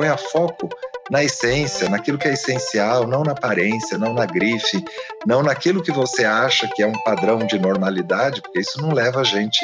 ponha 0.00 0.16
foco 0.16 0.66
na 1.10 1.22
essência, 1.22 1.86
naquilo 1.90 2.16
que 2.16 2.26
é 2.26 2.32
essencial, 2.32 3.06
não 3.06 3.22
na 3.22 3.32
aparência, 3.32 3.98
não 3.98 4.14
na 4.14 4.24
grife, 4.24 4.82
não 5.26 5.42
naquilo 5.42 5.82
que 5.82 5.92
você 5.92 6.24
acha 6.24 6.66
que 6.68 6.82
é 6.82 6.86
um 6.86 7.02
padrão 7.04 7.40
de 7.40 7.58
normalidade, 7.58 8.40
porque 8.40 8.60
isso 8.60 8.80
não 8.80 8.94
leva 8.94 9.20
a 9.20 9.24
gente 9.24 9.60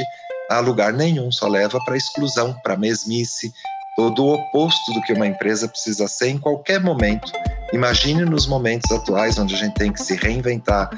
a 0.50 0.58
lugar 0.58 0.93
nenhum, 0.93 1.32
só 1.32 1.48
leva 1.48 1.79
para 1.86 1.96
exclusão, 1.96 2.52
para 2.62 2.76
mesmice, 2.76 3.50
todo 3.96 4.26
o 4.26 4.34
oposto 4.34 4.93
do 4.93 5.00
que 5.00 5.14
uma 5.14 5.26
empresa 5.26 5.66
precisa 5.66 6.07
ser 6.07 6.29
em 6.29 6.39
qualquer 6.39 6.80
momento. 6.80 7.32
Imagine 7.72 8.26
nos 8.26 8.46
momentos 8.46 8.93
atuais 8.93 9.39
onde 9.39 9.54
a 9.54 9.58
gente 9.58 9.75
tem 9.75 9.90
que 9.90 10.03
se 10.03 10.16
reinventar. 10.16 10.90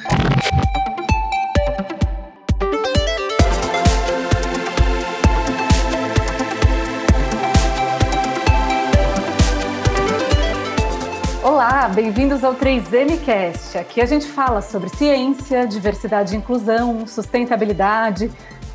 Olá, 11.89 11.95
bem-vindos 11.95 12.45
ao 12.45 12.55
3MCast. 12.55 13.81
Aqui 13.81 14.03
a 14.03 14.05
gente 14.05 14.27
fala 14.27 14.61
sobre 14.61 14.91
ciência, 14.91 15.67
diversidade 15.67 16.35
e 16.35 16.37
inclusão, 16.37 17.07
sustentabilidade, 17.07 18.31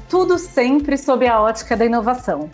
tudo 0.09 0.39
sempre 0.39 0.97
sob 0.97 1.27
a 1.27 1.39
ótica 1.39 1.77
da 1.77 1.85
inovação. 1.85 2.49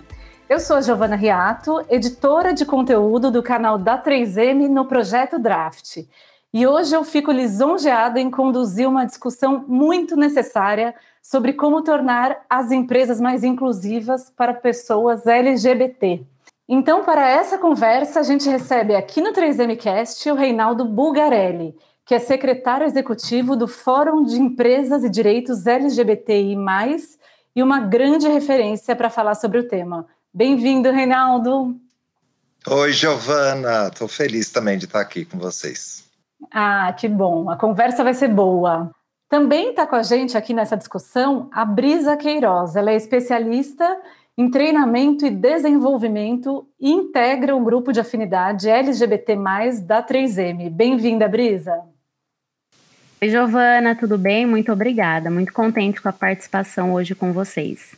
Eu 0.49 0.59
sou 0.59 0.75
a 0.75 0.81
Giovana 0.81 1.15
Riato, 1.15 1.81
editora 1.89 2.53
de 2.53 2.65
conteúdo 2.65 3.31
do 3.31 3.41
canal 3.41 3.77
da 3.77 3.97
3M 3.97 4.67
no 4.67 4.83
projeto 4.83 5.39
Draft. 5.39 5.99
E 6.53 6.67
hoje 6.67 6.93
eu 6.93 7.05
fico 7.05 7.31
lisonjeada 7.31 8.19
em 8.19 8.29
conduzir 8.29 8.85
uma 8.85 9.05
discussão 9.05 9.63
muito 9.65 10.17
necessária 10.17 10.93
sobre 11.23 11.53
como 11.53 11.81
tornar 11.83 12.37
as 12.49 12.69
empresas 12.69 13.21
mais 13.21 13.45
inclusivas 13.45 14.29
para 14.29 14.53
pessoas 14.53 15.25
LGBT. 15.25 16.21
Então, 16.71 17.03
para 17.03 17.27
essa 17.27 17.57
conversa, 17.57 18.19
a 18.19 18.23
gente 18.23 18.47
recebe 18.47 18.95
aqui 18.95 19.21
no 19.21 19.33
3MCast 19.33 20.31
o 20.31 20.35
Reinaldo 20.35 20.85
Bulgarelli, 20.85 21.75
que 22.05 22.13
é 22.13 22.19
secretário 22.19 22.85
executivo 22.85 23.55
do 23.55 23.67
Fórum 23.67 24.23
de 24.23 24.39
Empresas 24.39 25.03
e 25.03 25.09
Direitos 25.09 25.65
LGBTI, 25.65 26.55
e 27.55 27.63
uma 27.63 27.79
grande 27.79 28.27
referência 28.27 28.95
para 28.95 29.09
falar 29.09 29.33
sobre 29.33 29.57
o 29.57 29.67
tema. 29.67 30.05
Bem-vindo, 30.31 30.91
Reinaldo. 30.91 31.75
Oi, 32.67 32.93
Giovana. 32.93 33.87
Estou 33.87 34.07
feliz 34.07 34.51
também 34.51 34.77
de 34.77 34.85
estar 34.85 35.01
aqui 35.01 35.25
com 35.25 35.39
vocês. 35.39 36.07
Ah, 36.53 36.93
que 36.93 37.07
bom. 37.07 37.49
A 37.49 37.57
conversa 37.57 38.03
vai 38.03 38.13
ser 38.13 38.27
boa. 38.27 38.91
Também 39.27 39.71
está 39.71 39.87
com 39.87 39.95
a 39.95 40.03
gente 40.03 40.37
aqui 40.37 40.53
nessa 40.53 40.77
discussão 40.77 41.49
a 41.51 41.65
Brisa 41.65 42.15
Queiroz. 42.15 42.75
Ela 42.75 42.91
é 42.91 42.95
especialista 42.95 43.99
em 44.39 44.49
treinamento 44.49 45.25
e 45.25 45.29
desenvolvimento 45.29 46.65
e 46.79 46.89
integra 46.89 47.53
o 47.53 47.61
grupo 47.61 47.91
de 47.91 47.99
afinidade 47.99 48.69
LGBT+, 48.69 49.35
da 49.83 50.01
3M. 50.01 50.69
Bem-vinda, 50.69 51.27
Brisa. 51.27 51.83
Oi, 53.21 53.27
Giovana, 53.27 53.97
tudo 53.97 54.17
bem? 54.17 54.45
Muito 54.45 54.71
obrigada. 54.71 55.29
Muito 55.29 55.51
contente 55.51 56.01
com 56.01 56.07
a 56.07 56.13
participação 56.13 56.93
hoje 56.93 57.13
com 57.13 57.33
vocês. 57.33 57.93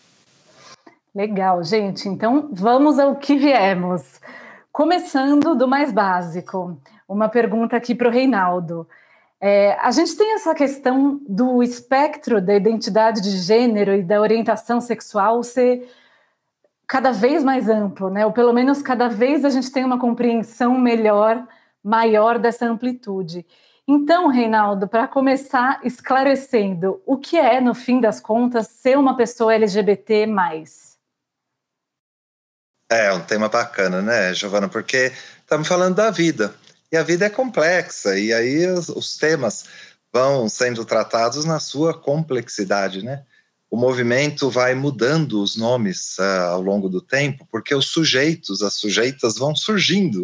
Legal, 1.14 1.64
gente. 1.64 2.10
Então 2.10 2.50
vamos 2.52 2.98
ao 2.98 3.18
que 3.18 3.36
viemos. 3.36 4.20
Começando 4.72 5.54
do 5.54 5.68
mais 5.68 5.92
básico, 5.92 6.76
uma 7.08 7.30
pergunta 7.30 7.78
aqui 7.78 7.94
para 7.94 8.10
o 8.10 8.12
Reinaldo. 8.12 8.88
É, 9.40 9.78
a 9.80 9.92
gente 9.92 10.18
tem 10.18 10.34
essa 10.34 10.56
questão 10.56 11.22
do 11.30 11.62
espectro 11.62 12.42
da 12.42 12.56
identidade 12.56 13.22
de 13.22 13.38
gênero 13.38 13.94
e 13.94 14.02
da 14.02 14.20
orientação 14.20 14.82
sexual 14.82 15.44
ser 15.44 15.88
cada 16.92 17.14
vez 17.14 17.42
mais 17.42 17.70
amplo, 17.70 18.10
né? 18.10 18.26
Ou 18.26 18.34
pelo 18.34 18.52
menos 18.52 18.82
cada 18.82 19.08
vez 19.08 19.46
a 19.46 19.50
gente 19.50 19.72
tem 19.72 19.86
uma 19.86 19.98
compreensão 19.98 20.78
melhor, 20.78 21.48
maior 21.82 22.38
dessa 22.38 22.66
amplitude. 22.66 23.46
Então, 23.88 24.28
Reinaldo, 24.28 24.90
para 24.90 25.08
começar 25.08 25.80
esclarecendo, 25.86 27.02
o 27.06 27.16
que 27.18 27.38
é, 27.38 27.62
no 27.62 27.74
fim 27.74 28.02
das 28.02 28.20
contas, 28.20 28.68
ser 28.68 28.98
uma 28.98 29.16
pessoa 29.16 29.56
LGBT 29.56 30.26
mais? 30.26 30.98
É 32.90 33.14
um 33.14 33.22
tema 33.22 33.48
bacana, 33.48 34.02
né, 34.02 34.34
Giovana? 34.34 34.68
Porque 34.68 35.14
estamos 35.40 35.70
falando 35.70 35.96
da 35.96 36.12
vida. 36.12 36.54
E 36.92 36.98
a 36.98 37.04
vida 37.04 37.26
é 37.26 37.30
complexa, 37.30 38.20
e 38.20 38.34
aí 38.34 38.68
os, 38.68 38.90
os 38.90 39.16
temas 39.16 39.64
vão 40.12 40.50
sendo 40.50 40.84
tratados 40.84 41.46
na 41.46 41.58
sua 41.58 41.98
complexidade, 41.98 43.02
né? 43.02 43.24
O 43.72 43.78
movimento 43.78 44.50
vai 44.50 44.76
mudando 44.76 45.42
os 45.42 45.56
nomes 45.56 46.18
uh, 46.20 46.50
ao 46.50 46.62
longo 46.62 46.90
do 46.90 47.00
tempo, 47.00 47.48
porque 47.50 47.74
os 47.74 47.88
sujeitos, 47.88 48.62
as 48.62 48.74
sujeitas 48.74 49.38
vão 49.38 49.56
surgindo 49.56 50.24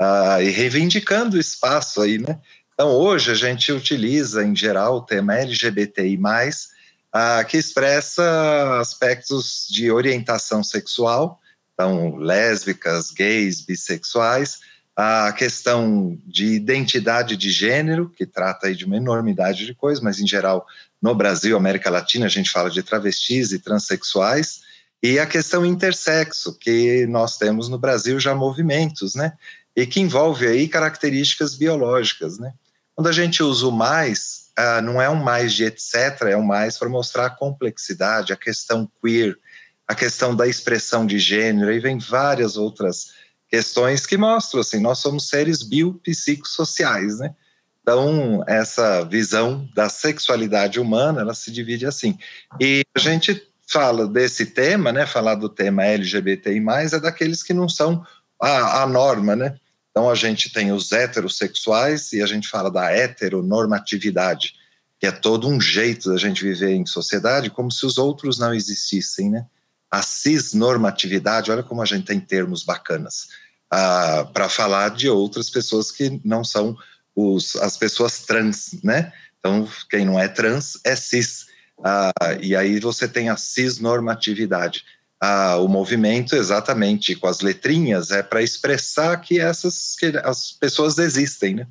uh, 0.00 0.40
e 0.40 0.48
reivindicando 0.48 1.38
espaço 1.38 2.00
aí, 2.00 2.16
né? 2.18 2.40
Então, 2.72 2.90
hoje 2.90 3.30
a 3.30 3.34
gente 3.34 3.70
utiliza, 3.72 4.42
em 4.42 4.56
geral, 4.56 4.96
o 4.96 5.00
tema 5.02 5.34
LGBTI+, 5.34 6.16
uh, 6.16 7.46
que 7.46 7.58
expressa 7.58 8.80
aspectos 8.80 9.66
de 9.68 9.90
orientação 9.90 10.64
sexual, 10.64 11.38
então 11.74 12.16
lésbicas, 12.16 13.10
gays, 13.10 13.60
bissexuais, 13.60 14.60
a 15.00 15.32
questão 15.32 16.18
de 16.26 16.54
identidade 16.54 17.36
de 17.36 17.50
gênero, 17.50 18.10
que 18.10 18.26
trata 18.26 18.66
aí 18.66 18.74
de 18.74 18.84
uma 18.84 18.96
enormidade 18.96 19.64
de 19.64 19.72
coisas, 19.72 20.02
mas 20.02 20.18
em 20.18 20.26
geral 20.26 20.66
no 21.00 21.14
Brasil, 21.14 21.56
América 21.56 21.88
Latina, 21.88 22.26
a 22.26 22.28
gente 22.28 22.50
fala 22.50 22.68
de 22.68 22.82
travestis 22.82 23.52
e 23.52 23.60
transexuais, 23.60 24.58
e 25.00 25.20
a 25.20 25.24
questão 25.24 25.64
intersexo, 25.64 26.58
que 26.58 27.06
nós 27.06 27.36
temos 27.36 27.68
no 27.68 27.78
Brasil 27.78 28.18
já 28.18 28.34
movimentos, 28.34 29.14
né? 29.14 29.34
E 29.76 29.86
que 29.86 30.00
envolve 30.00 30.48
aí 30.48 30.66
características 30.66 31.54
biológicas, 31.54 32.36
né? 32.40 32.52
Quando 32.96 33.06
a 33.06 33.12
gente 33.12 33.40
usa 33.40 33.68
o 33.68 33.70
mais, 33.70 34.50
ah, 34.56 34.82
não 34.82 35.00
é 35.00 35.08
um 35.08 35.22
mais 35.22 35.52
de 35.52 35.62
etc, 35.62 36.22
é 36.22 36.36
um 36.36 36.42
mais 36.42 36.76
para 36.76 36.88
mostrar 36.88 37.26
a 37.26 37.30
complexidade, 37.30 38.32
a 38.32 38.36
questão 38.36 38.90
queer, 39.00 39.38
a 39.86 39.94
questão 39.94 40.34
da 40.34 40.48
expressão 40.48 41.06
de 41.06 41.20
gênero, 41.20 41.72
e 41.72 41.78
vem 41.78 41.98
várias 41.98 42.56
outras 42.56 43.16
questões 43.48 44.06
que 44.06 44.16
mostram 44.16 44.60
assim, 44.60 44.80
nós 44.80 44.98
somos 44.98 45.28
seres 45.28 45.62
biopsicossociais, 45.62 47.18
né? 47.18 47.34
Então, 47.82 48.44
essa 48.46 49.02
visão 49.04 49.66
da 49.74 49.88
sexualidade 49.88 50.78
humana, 50.78 51.22
ela 51.22 51.32
se 51.32 51.50
divide 51.50 51.86
assim. 51.86 52.18
E 52.60 52.82
a 52.94 52.98
gente 52.98 53.42
fala 53.66 54.06
desse 54.06 54.44
tema, 54.44 54.92
né, 54.92 55.06
falar 55.06 55.36
do 55.36 55.48
tema 55.48 55.86
LGBTI+, 55.86 56.62
é 56.92 57.00
daqueles 57.00 57.42
que 57.42 57.54
não 57.54 57.66
são 57.66 58.04
a, 58.40 58.82
a 58.82 58.86
norma, 58.86 59.34
né? 59.34 59.56
Então, 59.90 60.10
a 60.10 60.14
gente 60.14 60.52
tem 60.52 60.70
os 60.70 60.92
heterossexuais 60.92 62.12
e 62.12 62.22
a 62.22 62.26
gente 62.26 62.46
fala 62.46 62.70
da 62.70 62.90
heteronormatividade, 62.90 64.52
que 65.00 65.06
é 65.06 65.10
todo 65.10 65.48
um 65.48 65.58
jeito 65.58 66.10
da 66.10 66.18
gente 66.18 66.44
viver 66.44 66.74
em 66.74 66.84
sociedade 66.84 67.50
como 67.50 67.72
se 67.72 67.86
os 67.86 67.96
outros 67.96 68.38
não 68.38 68.52
existissem, 68.52 69.30
né? 69.30 69.46
A 69.90 70.02
cisnormatividade, 70.02 71.50
olha 71.50 71.62
como 71.62 71.82
a 71.82 71.86
gente 71.86 72.06
tem 72.06 72.20
termos 72.20 72.62
bacanas, 72.62 73.28
ah, 73.70 74.28
para 74.32 74.48
falar 74.48 74.90
de 74.90 75.08
outras 75.08 75.50
pessoas 75.50 75.90
que 75.90 76.20
não 76.24 76.44
são 76.44 76.76
os, 77.14 77.56
as 77.56 77.76
pessoas 77.76 78.20
trans, 78.20 78.78
né? 78.82 79.12
Então, 79.38 79.68
quem 79.90 80.04
não 80.04 80.18
é 80.18 80.28
trans 80.28 80.78
é 80.84 80.94
cis. 80.94 81.46
Ah, 81.82 82.12
e 82.40 82.54
aí 82.54 82.78
você 82.80 83.08
tem 83.08 83.28
a 83.28 83.36
cisnormatividade. 83.36 84.84
Ah, 85.20 85.56
o 85.56 85.68
movimento, 85.68 86.36
exatamente, 86.36 87.16
com 87.16 87.26
as 87.26 87.40
letrinhas, 87.40 88.10
é 88.10 88.22
para 88.22 88.42
expressar 88.42 89.16
que 89.18 89.40
essas 89.40 89.96
que 89.98 90.12
as 90.22 90.52
pessoas 90.52 90.98
existem, 90.98 91.56
né? 91.56 91.66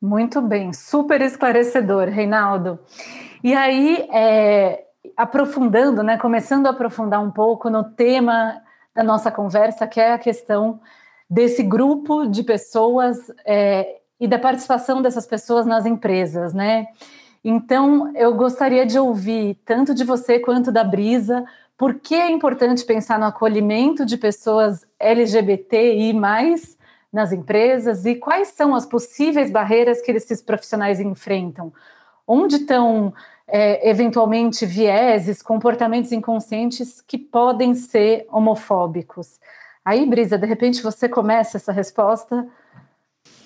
Muito 0.00 0.42
bem, 0.42 0.72
super 0.72 1.20
esclarecedor, 1.20 2.08
Reinaldo. 2.08 2.78
E 3.44 3.54
aí, 3.54 4.08
é, 4.12 4.84
aprofundando, 5.16 6.02
né, 6.02 6.16
começando 6.18 6.66
a 6.66 6.70
aprofundar 6.70 7.22
um 7.22 7.30
pouco 7.30 7.68
no 7.68 7.84
tema 7.84 8.60
da 8.94 9.02
nossa 9.02 9.30
conversa, 9.30 9.86
que 9.86 10.00
é 10.00 10.12
a 10.12 10.18
questão 10.18 10.80
desse 11.28 11.62
grupo 11.62 12.26
de 12.26 12.42
pessoas 12.42 13.18
é, 13.44 14.00
e 14.20 14.28
da 14.28 14.38
participação 14.38 15.00
dessas 15.02 15.26
pessoas 15.26 15.66
nas 15.66 15.86
empresas, 15.86 16.52
né? 16.52 16.86
Então, 17.44 18.14
eu 18.14 18.34
gostaria 18.34 18.86
de 18.86 18.98
ouvir 18.98 19.58
tanto 19.64 19.94
de 19.94 20.04
você 20.04 20.38
quanto 20.38 20.70
da 20.70 20.84
Brisa, 20.84 21.44
por 21.76 21.94
que 21.94 22.14
é 22.14 22.30
importante 22.30 22.84
pensar 22.84 23.18
no 23.18 23.24
acolhimento 23.24 24.06
de 24.06 24.16
pessoas 24.16 24.86
LGBTI+, 25.00 26.14
nas 27.12 27.32
empresas 27.32 28.06
e 28.06 28.14
quais 28.14 28.48
são 28.48 28.74
as 28.74 28.86
possíveis 28.86 29.50
barreiras 29.50 30.00
que 30.00 30.12
esses 30.12 30.40
profissionais 30.40 31.00
enfrentam? 31.00 31.72
Onde 32.26 32.56
estão 32.56 33.12
é, 33.46 33.88
eventualmente 33.88 34.64
vieses, 34.64 35.42
comportamentos 35.42 36.12
inconscientes 36.12 37.00
que 37.00 37.18
podem 37.18 37.74
ser 37.74 38.26
homofóbicos. 38.30 39.38
Aí, 39.84 40.06
Brisa, 40.06 40.38
de 40.38 40.46
repente 40.46 40.82
você 40.82 41.08
começa 41.08 41.56
essa 41.56 41.72
resposta. 41.72 42.46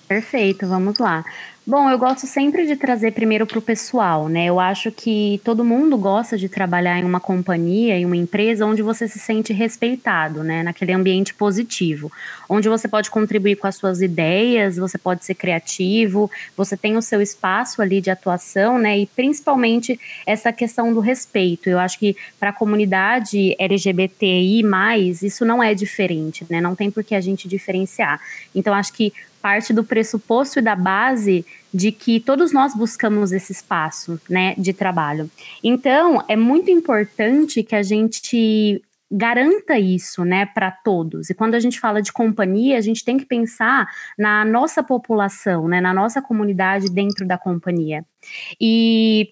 Perfeito, 0.07 0.65
vamos 0.65 0.97
lá. 0.99 1.25
Bom, 1.69 1.89
eu 1.89 1.99
gosto 1.99 2.25
sempre 2.25 2.65
de 2.65 2.77
trazer 2.77 3.11
primeiro 3.11 3.45
para 3.45 3.59
o 3.59 3.61
pessoal, 3.61 4.29
né? 4.29 4.45
Eu 4.45 4.57
acho 4.57 4.89
que 4.89 5.41
todo 5.43 5.65
mundo 5.65 5.97
gosta 5.97 6.37
de 6.37 6.47
trabalhar 6.47 6.97
em 6.97 7.03
uma 7.03 7.19
companhia, 7.19 7.97
em 7.97 8.05
uma 8.05 8.15
empresa 8.15 8.65
onde 8.65 8.81
você 8.81 9.05
se 9.05 9.19
sente 9.19 9.51
respeitado, 9.51 10.45
né? 10.45 10.63
Naquele 10.63 10.93
ambiente 10.93 11.33
positivo, 11.33 12.09
onde 12.47 12.69
você 12.69 12.87
pode 12.87 13.11
contribuir 13.11 13.57
com 13.57 13.67
as 13.67 13.75
suas 13.75 14.01
ideias, 14.01 14.77
você 14.77 14.97
pode 14.97 15.25
ser 15.25 15.35
criativo, 15.35 16.31
você 16.55 16.77
tem 16.77 16.95
o 16.95 17.01
seu 17.01 17.21
espaço 17.21 17.81
ali 17.81 17.99
de 17.99 18.09
atuação, 18.09 18.79
né? 18.79 18.99
E 18.99 19.05
principalmente 19.05 19.99
essa 20.25 20.53
questão 20.53 20.93
do 20.93 21.01
respeito. 21.01 21.69
Eu 21.69 21.79
acho 21.79 21.99
que 21.99 22.15
para 22.39 22.51
a 22.51 22.53
comunidade 22.53 23.53
LGBTI, 23.59 24.63
isso 25.21 25.43
não 25.43 25.61
é 25.61 25.73
diferente, 25.73 26.45
né? 26.49 26.61
Não 26.61 26.75
tem 26.75 26.89
por 26.89 27.03
que 27.03 27.13
a 27.13 27.19
gente 27.19 27.45
diferenciar. 27.45 28.21
Então, 28.55 28.73
acho 28.73 28.93
que 28.93 29.11
parte 29.47 29.71
do 29.71 29.81
pressuposto 29.81 30.59
e 30.59 30.61
da 30.61 30.75
base 30.75 31.45
de 31.73 31.89
que 31.89 32.19
todos 32.19 32.51
nós 32.51 32.75
buscamos 32.75 33.31
esse 33.31 33.53
espaço, 33.53 34.19
né, 34.29 34.53
de 34.57 34.73
trabalho. 34.73 35.31
Então, 35.63 36.21
é 36.27 36.35
muito 36.35 36.69
importante 36.69 37.63
que 37.63 37.73
a 37.73 37.81
gente 37.81 38.83
garanta 39.09 39.79
isso, 39.79 40.25
né, 40.25 40.45
para 40.45 40.69
todos. 40.69 41.29
E 41.29 41.33
quando 41.33 41.55
a 41.55 41.61
gente 41.61 41.79
fala 41.79 42.01
de 42.01 42.11
companhia, 42.11 42.77
a 42.77 42.81
gente 42.81 43.05
tem 43.05 43.17
que 43.17 43.25
pensar 43.25 43.87
na 44.19 44.43
nossa 44.43 44.83
população, 44.83 45.65
né, 45.69 45.79
na 45.79 45.93
nossa 45.93 46.21
comunidade 46.21 46.89
dentro 46.89 47.25
da 47.25 47.37
companhia. 47.37 48.03
E 48.59 49.29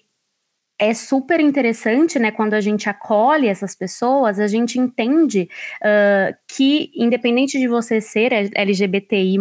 é 0.78 0.92
super 0.92 1.40
interessante, 1.40 2.18
né? 2.18 2.30
Quando 2.30 2.52
a 2.52 2.60
gente 2.60 2.88
acolhe 2.88 3.48
essas 3.48 3.74
pessoas, 3.74 4.38
a 4.38 4.46
gente 4.46 4.78
entende 4.78 5.48
uh, 5.80 6.36
que, 6.46 6.90
independente 6.94 7.58
de 7.58 7.66
você 7.66 8.00
ser 8.00 8.30
LGBTI 8.54 9.38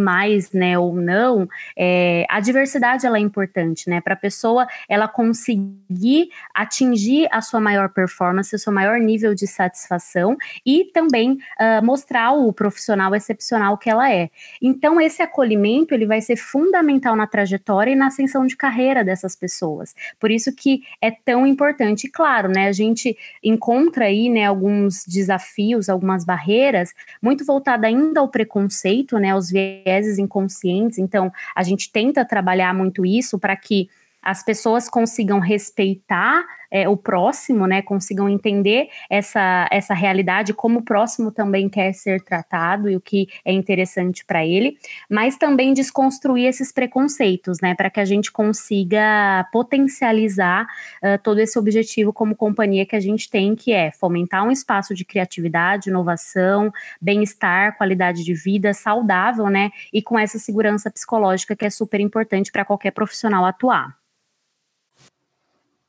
né, 0.53 0.79
ou 0.79 0.95
não, 0.95 1.47
é, 1.77 2.25
a 2.29 2.39
diversidade 2.39 3.05
ela 3.05 3.17
é 3.17 3.19
importante, 3.19 3.89
né? 3.89 3.99
Para 3.99 4.13
a 4.13 4.17
pessoa 4.17 4.65
ela 4.87 5.07
conseguir 5.07 6.29
atingir 6.53 7.27
a 7.31 7.41
sua 7.41 7.59
maior 7.59 7.89
performance, 7.89 8.55
o 8.55 8.59
seu 8.59 8.71
maior 8.71 8.97
nível 8.99 9.35
de 9.35 9.45
satisfação 9.45 10.37
e 10.65 10.85
também 10.93 11.33
uh, 11.33 11.83
mostrar 11.83 12.31
o 12.31 12.53
profissional 12.53 13.13
excepcional 13.13 13.77
que 13.77 13.89
ela 13.89 14.09
é. 14.09 14.29
Então, 14.61 15.01
esse 15.01 15.21
acolhimento 15.21 15.93
ele 15.93 16.05
vai 16.05 16.21
ser 16.21 16.37
fundamental 16.37 17.15
na 17.15 17.27
trajetória 17.27 17.91
e 17.91 17.95
na 17.95 18.07
ascensão 18.07 18.45
de 18.45 18.55
carreira 18.55 19.03
dessas 19.03 19.35
pessoas. 19.35 19.93
Por 20.17 20.31
isso 20.31 20.55
que 20.55 20.81
é 21.01 21.11
tão 21.25 21.45
importante. 21.45 22.05
E 22.05 22.09
claro, 22.11 22.49
né, 22.49 22.67
a 22.67 22.71
gente 22.71 23.17
encontra 23.43 24.05
aí, 24.05 24.29
né, 24.29 24.45
alguns 24.45 25.03
desafios, 25.05 25.89
algumas 25.89 26.23
barreiras, 26.23 26.93
muito 27.21 27.43
voltada 27.43 27.87
ainda 27.87 28.19
ao 28.19 28.29
preconceito, 28.29 29.17
né, 29.17 29.31
aos 29.31 29.49
vieses 29.49 30.19
inconscientes. 30.19 30.99
Então, 30.99 31.31
a 31.55 31.63
gente 31.63 31.91
tenta 31.91 32.23
trabalhar 32.23 32.73
muito 32.73 33.05
isso 33.05 33.39
para 33.39 33.55
que 33.55 33.89
as 34.21 34.43
pessoas 34.43 34.89
consigam 34.89 35.39
respeitar 35.39 36.43
é, 36.75 36.89
o 36.89 36.97
próximo, 36.97 37.65
né, 37.65 37.81
consigam 37.81 38.27
entender 38.27 38.89
essa, 39.09 39.65
essa 39.71 39.93
realidade, 39.93 40.53
como 40.53 40.79
o 40.79 40.81
próximo 40.81 41.31
também 41.31 41.69
quer 41.69 41.93
ser 41.93 42.21
tratado 42.21 42.89
e 42.89 42.97
o 42.97 42.99
que 42.99 43.29
é 43.45 43.53
interessante 43.53 44.25
para 44.25 44.45
ele, 44.45 44.77
mas 45.09 45.37
também 45.37 45.73
desconstruir 45.73 46.47
esses 46.47 46.73
preconceitos, 46.73 47.61
né, 47.61 47.73
para 47.75 47.89
que 47.89 48.01
a 48.01 48.03
gente 48.03 48.29
consiga 48.29 49.47
potencializar 49.53 50.67
uh, 51.01 51.17
todo 51.23 51.39
esse 51.39 51.57
objetivo 51.57 52.11
como 52.11 52.35
companhia 52.35 52.85
que 52.85 52.97
a 52.97 52.99
gente 52.99 53.29
tem, 53.29 53.55
que 53.55 53.71
é 53.71 53.89
fomentar 53.89 54.43
um 54.43 54.51
espaço 54.51 54.93
de 54.93 55.05
criatividade, 55.05 55.89
inovação, 55.89 56.73
bem-estar, 57.01 57.77
qualidade 57.77 58.21
de 58.25 58.33
vida 58.33 58.73
saudável, 58.73 59.47
né, 59.49 59.71
e 59.93 60.01
com 60.01 60.19
essa 60.19 60.37
segurança 60.37 60.91
psicológica 60.91 61.55
que 61.55 61.63
é 61.63 61.69
super 61.69 62.01
importante 62.01 62.51
para 62.51 62.65
qualquer 62.65 62.91
profissional 62.91 63.45
atuar. 63.45 63.95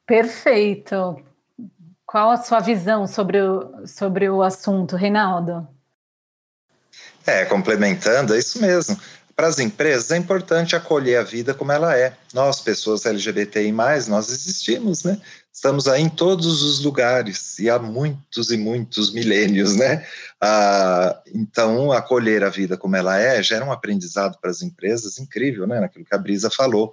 Perfeito. 0.06 1.20
Qual 2.06 2.30
a 2.30 2.36
sua 2.36 2.60
visão 2.60 3.06
sobre 3.06 3.40
o, 3.40 3.86
sobre 3.86 4.30
o 4.30 4.42
assunto, 4.42 4.94
Reinaldo? 4.94 5.66
É, 7.26 7.44
complementando, 7.44 8.34
é 8.34 8.38
isso 8.38 8.60
mesmo. 8.60 8.96
Para 9.34 9.48
as 9.48 9.58
empresas 9.58 10.10
é 10.12 10.16
importante 10.16 10.74
acolher 10.74 11.18
a 11.18 11.22
vida 11.22 11.52
como 11.52 11.72
ela 11.72 11.94
é. 11.94 12.16
Nós, 12.32 12.60
pessoas 12.60 13.04
LGBTI, 13.04 13.72
nós 14.08 14.30
existimos, 14.30 15.04
né? 15.04 15.20
Estamos 15.52 15.88
aí 15.88 16.02
em 16.02 16.08
todos 16.08 16.62
os 16.62 16.82
lugares 16.82 17.58
e 17.58 17.68
há 17.68 17.78
muitos 17.78 18.50
e 18.50 18.56
muitos 18.56 19.12
milênios, 19.12 19.74
né? 19.74 20.06
Ah, 20.40 21.20
então, 21.34 21.92
acolher 21.92 22.44
a 22.44 22.48
vida 22.48 22.78
como 22.78 22.96
ela 22.96 23.18
é 23.18 23.42
gera 23.42 23.64
um 23.64 23.72
aprendizado 23.72 24.38
para 24.40 24.50
as 24.50 24.62
empresas 24.62 25.18
incrível, 25.18 25.66
né? 25.66 25.80
Naquilo 25.80 26.04
que 26.04 26.14
a 26.14 26.18
Brisa 26.18 26.48
falou 26.48 26.92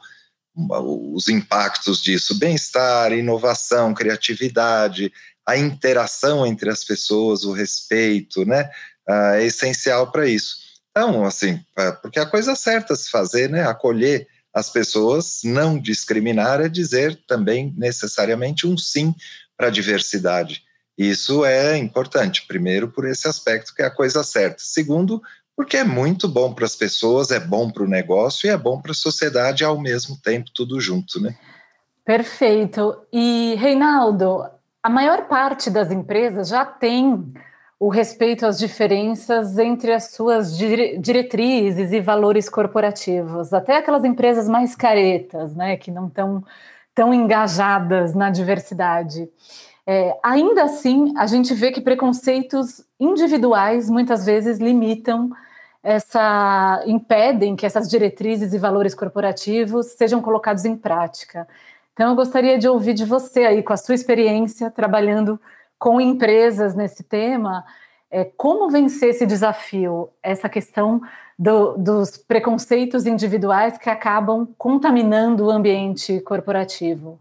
os 0.56 1.28
impactos 1.28 2.02
disso, 2.02 2.38
bem-estar, 2.38 3.12
inovação, 3.12 3.94
criatividade, 3.94 5.12
a 5.46 5.58
interação 5.58 6.46
entre 6.46 6.70
as 6.70 6.84
pessoas, 6.84 7.44
o 7.44 7.52
respeito, 7.52 8.46
né, 8.46 8.70
ah, 9.08 9.36
é 9.36 9.46
essencial 9.46 10.12
para 10.12 10.28
isso. 10.28 10.58
Então, 10.92 11.26
assim, 11.26 11.60
porque 12.02 12.20
a 12.20 12.26
coisa 12.26 12.56
certa 12.56 12.94
a 12.94 12.96
se 12.96 13.10
fazer, 13.10 13.50
né, 13.50 13.64
acolher 13.64 14.28
as 14.54 14.70
pessoas, 14.70 15.40
não 15.44 15.80
discriminar 15.80 16.62
é 16.62 16.70
dizer 16.70 17.20
também 17.28 17.74
necessariamente 17.76 18.68
um 18.68 18.78
sim 18.78 19.14
para 19.58 19.68
a 19.68 19.72
diversidade. 19.72 20.62
Isso 20.96 21.44
é 21.44 21.76
importante, 21.76 22.46
primeiro, 22.48 22.88
por 22.88 23.08
esse 23.08 23.28
aspecto 23.28 23.74
que 23.74 23.82
é 23.82 23.86
a 23.86 23.92
coisa 23.92 24.24
certa. 24.24 24.58
Segundo, 24.60 25.20
porque 25.56 25.78
é 25.78 25.84
muito 25.84 26.28
bom 26.28 26.54
para 26.54 26.66
as 26.66 26.76
pessoas, 26.76 27.32
é 27.32 27.40
bom 27.40 27.70
para 27.70 27.84
o 27.84 27.88
negócio 27.88 28.48
e 28.48 28.50
é 28.50 28.58
bom 28.58 28.82
para 28.82 28.92
a 28.92 28.96
sociedade 28.96 29.64
ao 29.64 29.80
mesmo 29.80 30.18
tempo, 30.22 30.50
tudo 30.54 30.80
junto, 30.80 31.22
né? 31.22 31.36
Perfeito. 32.06 32.98
E, 33.12 33.56
Reinaldo, 33.58 34.44
a 34.82 34.90
maior 34.90 35.28
parte 35.28 35.70
das 35.70 35.92
empresas 35.92 36.50
já 36.50 36.66
tem 36.66 37.34
o 37.80 37.90
respeito 37.90 38.46
às 38.46 38.58
diferenças 38.58 39.58
entre 39.58 39.94
as 39.94 40.12
suas 40.12 40.58
diretrizes 40.58 41.92
e 41.92 42.00
valores 42.00 42.50
corporativos. 42.50 43.54
Até 43.54 43.78
aquelas 43.78 44.04
empresas 44.04 44.48
mais 44.48 44.76
caretas, 44.76 45.56
né, 45.56 45.78
que 45.78 45.92
não 45.92 46.08
estão 46.08 46.44
tão 46.96 47.14
engajadas 47.14 48.14
na 48.14 48.30
diversidade. 48.30 49.28
É, 49.86 50.18
ainda 50.24 50.64
assim, 50.64 51.14
a 51.18 51.28
gente 51.28 51.54
vê 51.54 51.72
que 51.72 51.82
preconceitos 51.82 52.86
individuais 53.00 53.90
muitas 53.90 54.26
vezes 54.26 54.60
limitam 54.60 55.30
essa 55.84 56.82
impedem 56.88 57.58
que 57.58 57.66
essas 57.66 57.90
diretrizes 57.90 58.54
e 58.54 58.58
valores 58.58 58.96
corporativos 58.96 59.88
sejam 59.88 60.22
colocados 60.22 60.64
em 60.64 60.78
prática. 60.78 61.46
Então, 61.94 62.10
eu 62.10 62.16
gostaria 62.16 62.58
de 62.58 62.68
ouvir 62.68 62.94
de 62.94 63.06
você 63.06 63.42
aí, 63.46 63.62
com 63.62 63.74
a 63.74 63.78
sua 63.78 63.94
experiência 63.94 64.72
trabalhando 64.72 65.40
com 65.78 66.00
empresas 66.00 66.74
nesse 66.74 67.04
tema, 67.04 67.66
é, 68.10 68.24
como 68.24 68.70
vencer 68.70 69.10
esse 69.10 69.26
desafio, 69.26 70.10
essa 70.24 70.48
questão 70.48 71.02
do, 71.38 71.76
dos 71.78 72.18
preconceitos 72.18 73.06
individuais 73.06 73.78
que 73.78 73.90
acabam 73.90 74.48
contaminando 74.58 75.46
o 75.46 75.52
ambiente 75.52 76.22
corporativo. 76.22 77.20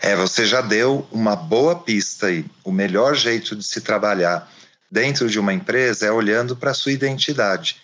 É, 0.00 0.14
você 0.14 0.46
já 0.46 0.60
deu 0.60 1.06
uma 1.10 1.34
boa 1.34 1.82
pista 1.82 2.26
aí. 2.26 2.44
O 2.62 2.70
melhor 2.70 3.16
jeito 3.16 3.56
de 3.56 3.64
se 3.64 3.80
trabalhar 3.80 4.50
dentro 4.90 5.28
de 5.28 5.38
uma 5.38 5.52
empresa 5.52 6.06
é 6.06 6.12
olhando 6.12 6.56
para 6.56 6.70
a 6.70 6.74
sua 6.74 6.92
identidade. 6.92 7.76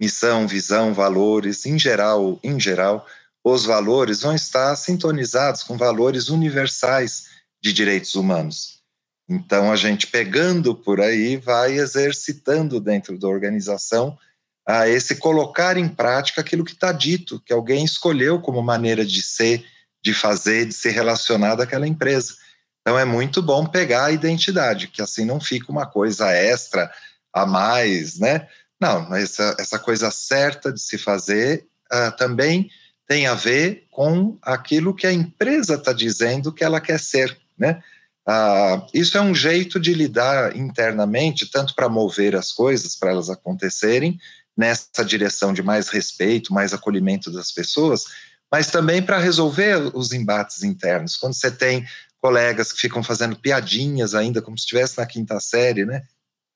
Missão, 0.00 0.46
visão, 0.46 0.94
valores, 0.94 1.66
em 1.66 1.78
geral, 1.78 2.38
em 2.42 2.60
geral, 2.60 3.06
os 3.42 3.64
valores 3.64 4.20
vão 4.20 4.34
estar 4.34 4.74
sintonizados 4.76 5.62
com 5.62 5.76
valores 5.76 6.28
universais 6.28 7.26
de 7.62 7.72
direitos 7.72 8.14
humanos. 8.14 8.76
Então, 9.28 9.72
a 9.72 9.76
gente 9.76 10.06
pegando 10.06 10.74
por 10.74 11.00
aí 11.00 11.36
vai 11.36 11.78
exercitando 11.78 12.78
dentro 12.80 13.18
da 13.18 13.26
organização 13.26 14.16
a 14.66 14.88
esse 14.88 15.16
colocar 15.16 15.76
em 15.76 15.88
prática 15.88 16.40
aquilo 16.40 16.64
que 16.64 16.72
está 16.72 16.92
dito, 16.92 17.40
que 17.40 17.52
alguém 17.52 17.84
escolheu 17.84 18.40
como 18.40 18.62
maneira 18.62 19.04
de 19.04 19.22
ser, 19.22 19.64
de 20.06 20.14
fazer, 20.14 20.66
de 20.66 20.72
se 20.72 20.88
relacionar 20.88 21.56
daquela 21.56 21.84
empresa. 21.84 22.36
Então 22.80 22.96
é 22.96 23.04
muito 23.04 23.42
bom 23.42 23.66
pegar 23.66 24.04
a 24.04 24.12
identidade, 24.12 24.86
que 24.86 25.02
assim 25.02 25.24
não 25.24 25.40
fica 25.40 25.72
uma 25.72 25.84
coisa 25.84 26.30
extra 26.30 26.88
a 27.32 27.44
mais, 27.44 28.16
né? 28.20 28.46
Não, 28.80 29.12
essa, 29.16 29.56
essa 29.58 29.80
coisa 29.80 30.08
certa 30.12 30.72
de 30.72 30.80
se 30.80 30.96
fazer 30.96 31.66
uh, 31.92 32.16
também 32.16 32.70
tem 33.08 33.26
a 33.26 33.34
ver 33.34 33.88
com 33.90 34.38
aquilo 34.42 34.94
que 34.94 35.08
a 35.08 35.12
empresa 35.12 35.74
está 35.74 35.92
dizendo 35.92 36.52
que 36.52 36.62
ela 36.62 36.80
quer 36.80 37.00
ser, 37.00 37.36
né? 37.58 37.82
Uh, 38.28 38.86
isso 38.94 39.18
é 39.18 39.20
um 39.20 39.34
jeito 39.34 39.80
de 39.80 39.92
lidar 39.92 40.56
internamente, 40.56 41.50
tanto 41.50 41.74
para 41.74 41.88
mover 41.88 42.36
as 42.36 42.52
coisas, 42.52 42.94
para 42.94 43.10
elas 43.10 43.28
acontecerem 43.28 44.20
nessa 44.56 45.04
direção 45.04 45.52
de 45.52 45.64
mais 45.64 45.88
respeito, 45.88 46.54
mais 46.54 46.72
acolhimento 46.72 47.32
das 47.32 47.50
pessoas, 47.50 48.04
mas 48.56 48.70
também 48.70 49.02
para 49.02 49.18
resolver 49.18 49.94
os 49.94 50.12
embates 50.12 50.62
internos. 50.62 51.14
Quando 51.14 51.34
você 51.34 51.50
tem 51.50 51.86
colegas 52.18 52.72
que 52.72 52.80
ficam 52.80 53.02
fazendo 53.02 53.36
piadinhas 53.36 54.14
ainda, 54.14 54.40
como 54.40 54.56
se 54.56 54.62
estivesse 54.62 54.96
na 54.96 55.04
quinta 55.04 55.38
série, 55.40 55.84
né? 55.84 56.04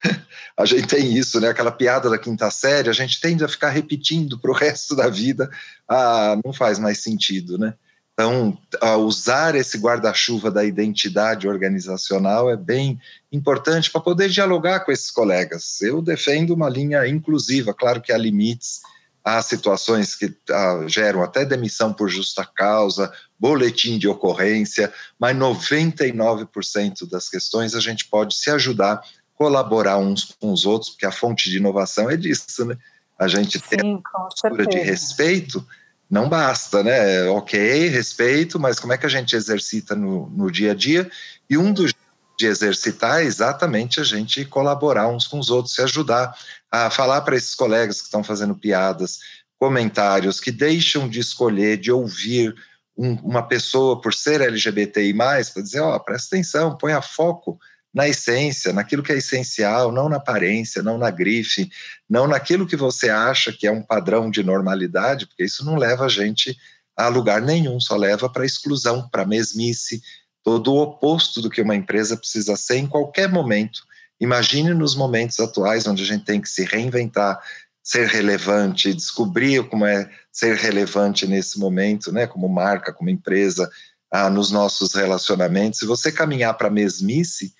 a 0.56 0.64
gente 0.64 0.86
tem 0.86 1.14
isso, 1.14 1.38
né? 1.38 1.48
Aquela 1.48 1.70
piada 1.70 2.08
da 2.08 2.16
quinta 2.16 2.50
série, 2.50 2.88
a 2.88 2.94
gente 2.94 3.20
tende 3.20 3.44
a 3.44 3.48
ficar 3.48 3.68
repetindo 3.68 4.38
para 4.38 4.50
o 4.50 4.54
resto 4.54 4.96
da 4.96 5.10
vida. 5.10 5.50
Ah, 5.86 6.38
não 6.42 6.54
faz 6.54 6.78
mais 6.78 7.02
sentido, 7.02 7.58
né? 7.58 7.74
Então, 8.14 8.56
usar 9.00 9.54
esse 9.54 9.76
guarda-chuva 9.76 10.50
da 10.50 10.64
identidade 10.64 11.46
organizacional 11.46 12.48
é 12.48 12.56
bem 12.56 12.98
importante 13.30 13.90
para 13.90 14.00
poder 14.00 14.30
dialogar 14.30 14.86
com 14.86 14.90
esses 14.90 15.10
colegas. 15.10 15.82
Eu 15.82 16.00
defendo 16.00 16.54
uma 16.54 16.70
linha 16.70 17.06
inclusiva, 17.06 17.74
claro 17.74 18.00
que 18.00 18.10
há 18.10 18.16
limites, 18.16 18.80
há 19.24 19.42
situações 19.42 20.14
que 20.14 20.34
ah, 20.50 20.84
geram 20.86 21.22
até 21.22 21.44
demissão 21.44 21.92
por 21.92 22.08
justa 22.08 22.44
causa, 22.44 23.12
boletim 23.38 23.98
de 23.98 24.08
ocorrência, 24.08 24.92
mas 25.18 25.36
99% 25.36 27.08
das 27.08 27.28
questões 27.28 27.74
a 27.74 27.80
gente 27.80 28.06
pode 28.06 28.34
se 28.34 28.50
ajudar 28.50 29.02
colaborar 29.34 29.96
uns 29.96 30.36
com 30.38 30.52
os 30.52 30.66
outros, 30.66 30.90
porque 30.90 31.06
a 31.06 31.10
fonte 31.10 31.48
de 31.48 31.56
inovação 31.56 32.10
é 32.10 32.16
disso, 32.16 32.62
né? 32.66 32.76
A 33.18 33.26
gente 33.26 33.58
Sim, 33.58 33.64
tem 33.68 33.94
uma 33.94 34.02
postura 34.28 34.66
de 34.66 34.78
respeito, 34.78 35.66
não 36.10 36.28
basta, 36.28 36.82
né? 36.82 37.24
Ok, 37.24 37.88
respeito, 37.88 38.60
mas 38.60 38.78
como 38.78 38.92
é 38.92 38.98
que 38.98 39.06
a 39.06 39.10
gente 39.10 39.34
exercita 39.34 39.94
no, 39.94 40.28
no 40.28 40.50
dia 40.50 40.72
a 40.72 40.74
dia? 40.74 41.10
E 41.48 41.56
um 41.56 41.72
dos 41.72 41.94
de 42.40 42.46
exercitar 42.46 43.20
é 43.20 43.24
exatamente 43.24 44.00
a 44.00 44.04
gente 44.04 44.44
colaborar 44.46 45.08
uns 45.08 45.26
com 45.26 45.38
os 45.38 45.50
outros, 45.50 45.74
se 45.74 45.82
ajudar 45.82 46.34
a 46.70 46.90
falar 46.90 47.22
para 47.22 47.36
esses 47.36 47.54
colegas 47.54 47.98
que 47.98 48.04
estão 48.06 48.22
fazendo 48.22 48.54
piadas, 48.54 49.18
comentários, 49.58 50.40
que 50.40 50.50
deixam 50.50 51.08
de 51.08 51.20
escolher, 51.20 51.76
de 51.76 51.90
ouvir 51.92 52.54
um, 52.96 53.14
uma 53.16 53.42
pessoa 53.42 54.00
por 54.00 54.14
ser 54.14 54.40
LGBTI, 54.40 55.14
para 55.14 55.62
dizer: 55.62 55.80
ó, 55.80 55.96
oh, 55.96 56.00
presta 56.00 56.36
atenção, 56.36 56.76
ponha 56.76 57.02
foco 57.02 57.58
na 57.92 58.08
essência, 58.08 58.72
naquilo 58.72 59.02
que 59.02 59.12
é 59.12 59.16
essencial, 59.16 59.90
não 59.90 60.08
na 60.08 60.16
aparência, 60.16 60.82
não 60.82 60.96
na 60.96 61.10
grife, 61.10 61.68
não 62.08 62.28
naquilo 62.28 62.66
que 62.66 62.76
você 62.76 63.10
acha 63.10 63.52
que 63.52 63.66
é 63.66 63.72
um 63.72 63.82
padrão 63.82 64.30
de 64.30 64.42
normalidade, 64.42 65.26
porque 65.26 65.44
isso 65.44 65.64
não 65.64 65.76
leva 65.76 66.04
a 66.04 66.08
gente 66.08 66.56
a 66.96 67.08
lugar 67.08 67.40
nenhum, 67.42 67.80
só 67.80 67.96
leva 67.96 68.28
para 68.28 68.46
exclusão, 68.46 69.08
para 69.08 69.26
mesmice, 69.26 70.00
todo 70.42 70.72
o 70.72 70.82
oposto 70.82 71.40
do 71.40 71.50
que 71.50 71.62
uma 71.62 71.74
empresa 71.74 72.16
precisa 72.16 72.56
ser 72.56 72.76
em 72.76 72.86
qualquer 72.86 73.28
momento. 73.28 73.82
Imagine 74.20 74.74
nos 74.74 74.94
momentos 74.94 75.40
atuais 75.40 75.86
onde 75.86 76.02
a 76.02 76.06
gente 76.06 76.24
tem 76.24 76.40
que 76.40 76.48
se 76.48 76.64
reinventar, 76.64 77.40
ser 77.82 78.06
relevante, 78.06 78.92
descobrir 78.92 79.66
como 79.68 79.86
é 79.86 80.10
ser 80.30 80.56
relevante 80.56 81.26
nesse 81.26 81.58
momento, 81.58 82.12
né, 82.12 82.26
como 82.26 82.48
marca, 82.48 82.92
como 82.92 83.10
empresa, 83.10 83.68
ah, 84.10 84.28
nos 84.28 84.50
nossos 84.50 84.94
relacionamentos. 84.94 85.78
Se 85.78 85.86
você 85.86 86.12
caminhar 86.12 86.54
para 86.54 86.68
a 86.68 86.70
mesmice, 86.70 87.54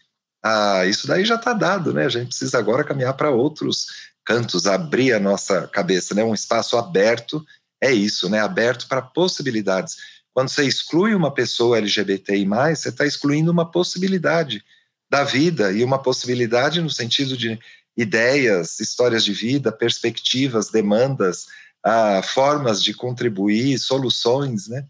ah, 0.45 0.85
isso 0.87 1.07
daí 1.07 1.25
já 1.25 1.37
está 1.37 1.53
dado, 1.53 1.93
né? 1.93 2.07
A 2.07 2.09
gente 2.09 2.29
precisa 2.29 2.59
agora 2.59 2.85
caminhar 2.85 3.15
para 3.15 3.31
outros 3.31 3.87
cantos, 4.25 4.67
abrir 4.67 5.13
a 5.13 5.21
nossa 5.21 5.67
cabeça, 5.69 6.15
né? 6.15 6.25
Um 6.25 6.35
espaço 6.35 6.77
aberto 6.77 7.45
é 7.81 7.93
isso, 7.93 8.29
né? 8.29 8.41
Aberto 8.41 8.89
para 8.89 9.03
possibilidades. 9.03 9.97
Quando 10.33 10.49
você 10.49 10.65
exclui 10.65 11.15
uma 11.15 11.33
pessoa 11.33 11.79
LGBTI+, 11.79 12.47
você 12.75 12.89
está 12.89 13.05
excluindo 13.05 13.51
uma 13.51 13.71
possibilidade 13.71 14.63
da 15.11 15.25
vida 15.25 15.73
e 15.73 15.83
uma 15.83 15.99
possibilidade 15.99 16.81
no 16.81 16.89
sentido 16.89 17.37
de 17.37 17.59
ideias, 17.97 18.79
histórias 18.79 19.25
de 19.25 19.33
vida, 19.33 19.73
perspectivas, 19.73 20.71
demandas, 20.71 21.47
ah, 21.85 22.23
formas 22.23 22.83
de 22.83 22.95
contribuir, 22.95 23.79
soluções, 23.79 24.69
né? 24.69 24.85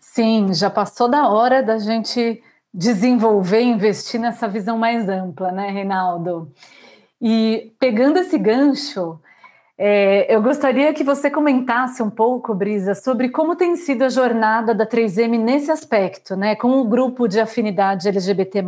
Sim, 0.00 0.54
já 0.54 0.70
passou 0.70 1.08
da 1.08 1.28
hora 1.28 1.62
da 1.62 1.78
gente 1.78 2.40
desenvolver 2.72 3.62
investir 3.62 4.20
nessa 4.20 4.46
visão 4.46 4.78
mais 4.78 5.08
ampla, 5.08 5.50
né, 5.50 5.70
Reinaldo? 5.70 6.52
E 7.20 7.72
pegando 7.78 8.18
esse 8.18 8.38
gancho, 8.38 9.20
é, 9.76 10.32
eu 10.32 10.40
gostaria 10.40 10.94
que 10.94 11.02
você 11.02 11.28
comentasse 11.28 12.02
um 12.02 12.10
pouco, 12.10 12.54
Brisa, 12.54 12.94
sobre 12.94 13.28
como 13.28 13.56
tem 13.56 13.74
sido 13.76 14.02
a 14.02 14.08
jornada 14.08 14.72
da 14.72 14.86
3M 14.86 15.38
nesse 15.38 15.70
aspecto, 15.70 16.36
né, 16.36 16.54
com 16.54 16.80
o 16.80 16.84
grupo 16.84 17.26
de 17.26 17.40
afinidade 17.40 18.08
LGBT+. 18.08 18.64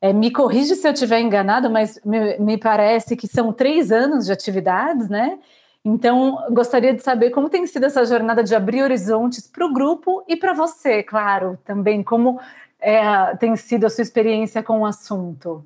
É, 0.00 0.12
me 0.12 0.32
corrige 0.32 0.74
se 0.74 0.88
eu 0.88 0.92
estiver 0.92 1.20
enganado, 1.20 1.70
mas 1.70 2.00
me, 2.04 2.38
me 2.38 2.58
parece 2.58 3.16
que 3.16 3.28
são 3.28 3.52
três 3.52 3.92
anos 3.92 4.26
de 4.26 4.32
atividades, 4.32 5.08
né? 5.08 5.38
Então, 5.84 6.38
gostaria 6.50 6.94
de 6.94 7.02
saber 7.02 7.30
como 7.30 7.48
tem 7.48 7.66
sido 7.66 7.86
essa 7.86 8.04
jornada 8.04 8.42
de 8.42 8.54
abrir 8.54 8.82
horizontes 8.82 9.46
para 9.46 9.66
o 9.66 9.72
grupo 9.72 10.24
e 10.28 10.36
para 10.36 10.52
você, 10.52 11.02
claro, 11.02 11.58
também, 11.64 12.02
como 12.02 12.40
é, 12.80 13.36
tem 13.36 13.54
sido 13.56 13.86
a 13.86 13.90
sua 13.90 14.02
experiência 14.02 14.62
com 14.62 14.80
o 14.80 14.86
assunto? 14.86 15.64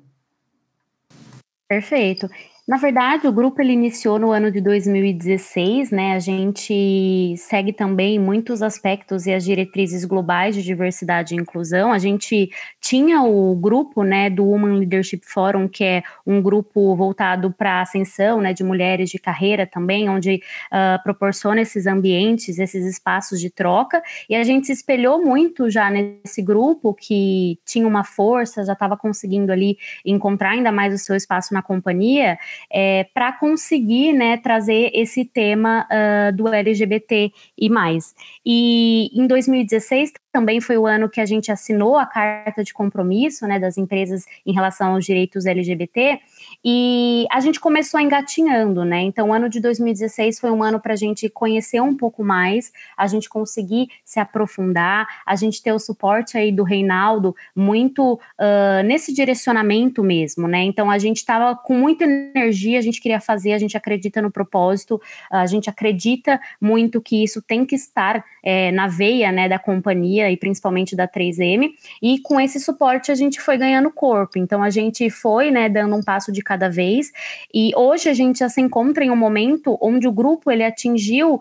Perfeito. 1.67 2.29
Na 2.67 2.75
verdade, 2.75 3.25
o 3.25 3.31
grupo 3.31 3.61
ele 3.61 3.71
iniciou 3.71 4.19
no 4.19 4.29
ano 4.29 4.51
de 4.51 4.59
2016, 4.59 5.89
né? 5.89 6.11
A 6.15 6.19
gente 6.19 7.33
segue 7.37 7.71
também 7.71 8.19
muitos 8.19 8.61
aspectos 8.61 9.25
e 9.25 9.33
as 9.33 9.45
diretrizes 9.45 10.03
globais 10.03 10.53
de 10.53 10.61
diversidade 10.61 11.33
e 11.33 11.37
inclusão. 11.37 11.93
A 11.93 11.97
gente 11.97 12.49
tinha 12.81 13.21
o 13.23 13.55
grupo, 13.55 14.03
né, 14.03 14.29
do 14.29 14.43
Women 14.43 14.79
Leadership 14.79 15.21
Forum, 15.23 15.65
que 15.69 15.81
é 15.81 16.03
um 16.25 16.41
grupo 16.41 16.93
voltado 16.93 17.53
para 17.57 17.75
a 17.75 17.81
ascensão, 17.83 18.41
né, 18.41 18.51
de 18.51 18.65
mulheres 18.65 19.09
de 19.09 19.17
carreira 19.17 19.65
também, 19.65 20.09
onde 20.09 20.41
uh, 20.69 21.01
proporciona 21.03 21.61
esses 21.61 21.87
ambientes, 21.87 22.59
esses 22.59 22.85
espaços 22.85 23.39
de 23.39 23.49
troca. 23.49 24.03
E 24.29 24.35
a 24.35 24.43
gente 24.43 24.67
se 24.67 24.73
espelhou 24.73 25.23
muito 25.23 25.69
já 25.69 25.89
nesse 25.89 26.41
grupo 26.41 26.93
que 26.93 27.57
tinha 27.65 27.87
uma 27.87 28.03
força, 28.03 28.65
já 28.65 28.73
estava 28.73 28.97
conseguindo 28.97 29.53
ali 29.53 29.77
encontrar 30.05 30.49
ainda 30.49 30.69
mais 30.69 30.93
o 30.93 30.97
seu 30.97 31.15
espaço 31.15 31.53
na 31.53 31.61
companhia 31.61 32.37
é, 32.71 33.05
para 33.13 33.31
conseguir 33.33 34.13
né, 34.13 34.37
trazer 34.37 34.91
esse 34.93 35.25
tema 35.25 35.87
uh, 35.91 36.35
do 36.35 36.47
LGBT 36.47 37.31
e 37.57 37.69
mais. 37.69 38.13
E 38.45 39.09
em 39.13 39.27
2016 39.27 40.11
também 40.37 40.61
foi 40.61 40.77
o 40.77 40.85
ano 40.85 41.09
que 41.09 41.19
a 41.19 41.25
gente 41.25 41.51
assinou 41.51 41.97
a 41.97 42.05
carta 42.05 42.63
de 42.63 42.71
compromisso 42.71 43.47
né, 43.47 43.59
das 43.59 43.75
empresas 43.75 44.25
em 44.45 44.53
relação 44.53 44.93
aos 44.93 45.03
direitos 45.03 45.47
LGBT, 45.47 46.19
e 46.63 47.25
a 47.31 47.39
gente 47.39 47.59
começou 47.59 47.99
engatinhando, 47.99 48.85
né? 48.85 49.01
Então, 49.01 49.29
o 49.29 49.33
ano 49.33 49.49
de 49.49 49.59
2016 49.59 50.39
foi 50.39 50.51
um 50.51 50.61
ano 50.61 50.79
para 50.79 50.93
a 50.93 50.95
gente 50.95 51.27
conhecer 51.29 51.81
um 51.81 51.95
pouco 51.95 52.23
mais, 52.23 52.71
a 52.95 53.07
gente 53.07 53.27
conseguir 53.27 53.87
se 54.05 54.19
aprofundar, 54.19 55.07
a 55.25 55.35
gente 55.35 55.61
ter 55.61 55.71
o 55.71 55.79
suporte 55.79 56.37
aí 56.37 56.51
do 56.51 56.63
Reinaldo 56.63 57.35
muito 57.55 58.13
uh, 58.13 58.83
nesse 58.85 59.13
direcionamento 59.13 60.03
mesmo, 60.03 60.47
né? 60.47 60.61
Então, 60.63 60.91
a 60.91 60.99
gente 60.99 61.17
estava 61.17 61.55
com 61.55 61.73
muita 61.73 62.03
energia, 62.03 62.46
a 62.49 62.81
gente 62.81 63.01
queria 63.01 63.19
fazer, 63.19 63.53
a 63.53 63.57
gente 63.57 63.75
acredita 63.75 64.21
no 64.21 64.31
propósito, 64.31 65.01
a 65.31 65.45
gente 65.45 65.69
acredita 65.69 66.39
muito 66.59 67.01
que 67.01 67.23
isso 67.23 67.41
tem 67.41 67.65
que 67.65 67.75
estar 67.75 68.23
é, 68.43 68.71
na 68.71 68.87
veia 68.87 69.31
né, 69.31 69.49
da 69.49 69.59
companhia 69.59 70.31
e 70.31 70.37
principalmente 70.37 70.95
da 70.95 71.07
3M, 71.07 71.71
e 72.01 72.19
com 72.21 72.39
esse 72.39 72.59
suporte 72.59 73.11
a 73.11 73.15
gente 73.15 73.41
foi 73.41 73.57
ganhando 73.57 73.91
corpo. 73.91 74.37
Então 74.37 74.61
a 74.63 74.69
gente 74.69 75.09
foi 75.09 75.51
né, 75.51 75.69
dando 75.69 75.95
um 75.95 76.03
passo 76.03 76.31
de 76.31 76.41
cada 76.41 76.69
vez, 76.69 77.11
e 77.53 77.71
hoje 77.75 78.09
a 78.09 78.13
gente 78.13 78.39
já 78.39 78.49
se 78.49 78.61
encontra 78.61 79.03
em 79.03 79.11
um 79.11 79.15
momento 79.15 79.77
onde 79.81 80.07
o 80.07 80.11
grupo 80.11 80.51
ele 80.51 80.63
atingiu 80.63 81.39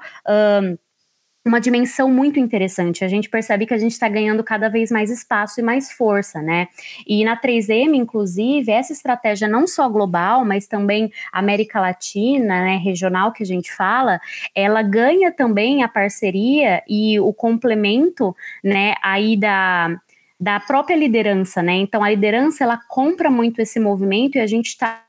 uma 1.47 1.61
dimensão 1.61 2.11
muito 2.11 2.41
interessante. 2.41 3.05
A 3.05 3.09
gente 3.09 3.31
percebe 3.31 3.67
que 3.67 3.73
a 3.73 3.79
gente 3.79 3.93
está 3.93 4.09
ganhando 4.09 4.43
cada 4.43 4.69
vez 4.69 4.91
mais 4.91 5.11
espaço 5.11 5.61
e 5.61 5.63
mais 5.63 5.93
força, 5.93 6.43
né? 6.43 6.67
E 7.07 7.25
na 7.25 7.41
3M, 7.41 7.95
inclusive, 7.95 8.73
essa 8.73 8.93
estratégia 8.93 9.47
não 9.47 9.65
só 9.65 9.89
global, 9.89 10.45
mas 10.45 10.67
também 10.67 11.13
América 11.33 11.81
Latina, 11.81 12.65
né, 12.65 12.77
regional 12.77 13.33
que 13.33 13.45
a 13.45 13.47
gente 13.47 13.73
fala, 13.73 14.21
ela 14.55 14.83
ganha 14.83 15.31
também 15.31 15.85
a 15.85 15.89
parceria 15.89 16.83
e 16.89 17.21
o 17.21 17.33
complemento, 17.33 18.35
né, 18.65 18.95
aí 19.01 19.37
da 19.37 19.97
da 20.39 20.61
própria 20.61 20.95
liderança, 20.95 21.63
né? 21.63 21.75
Então 21.77 22.05
a 22.05 22.11
liderança 22.11 22.63
ela 22.63 22.79
compra 22.89 23.31
muito 23.31 23.61
esse 23.61 23.81
movimento 23.81 24.37
e 24.37 24.41
a 24.41 24.47
gente 24.47 24.67
está 24.67 25.03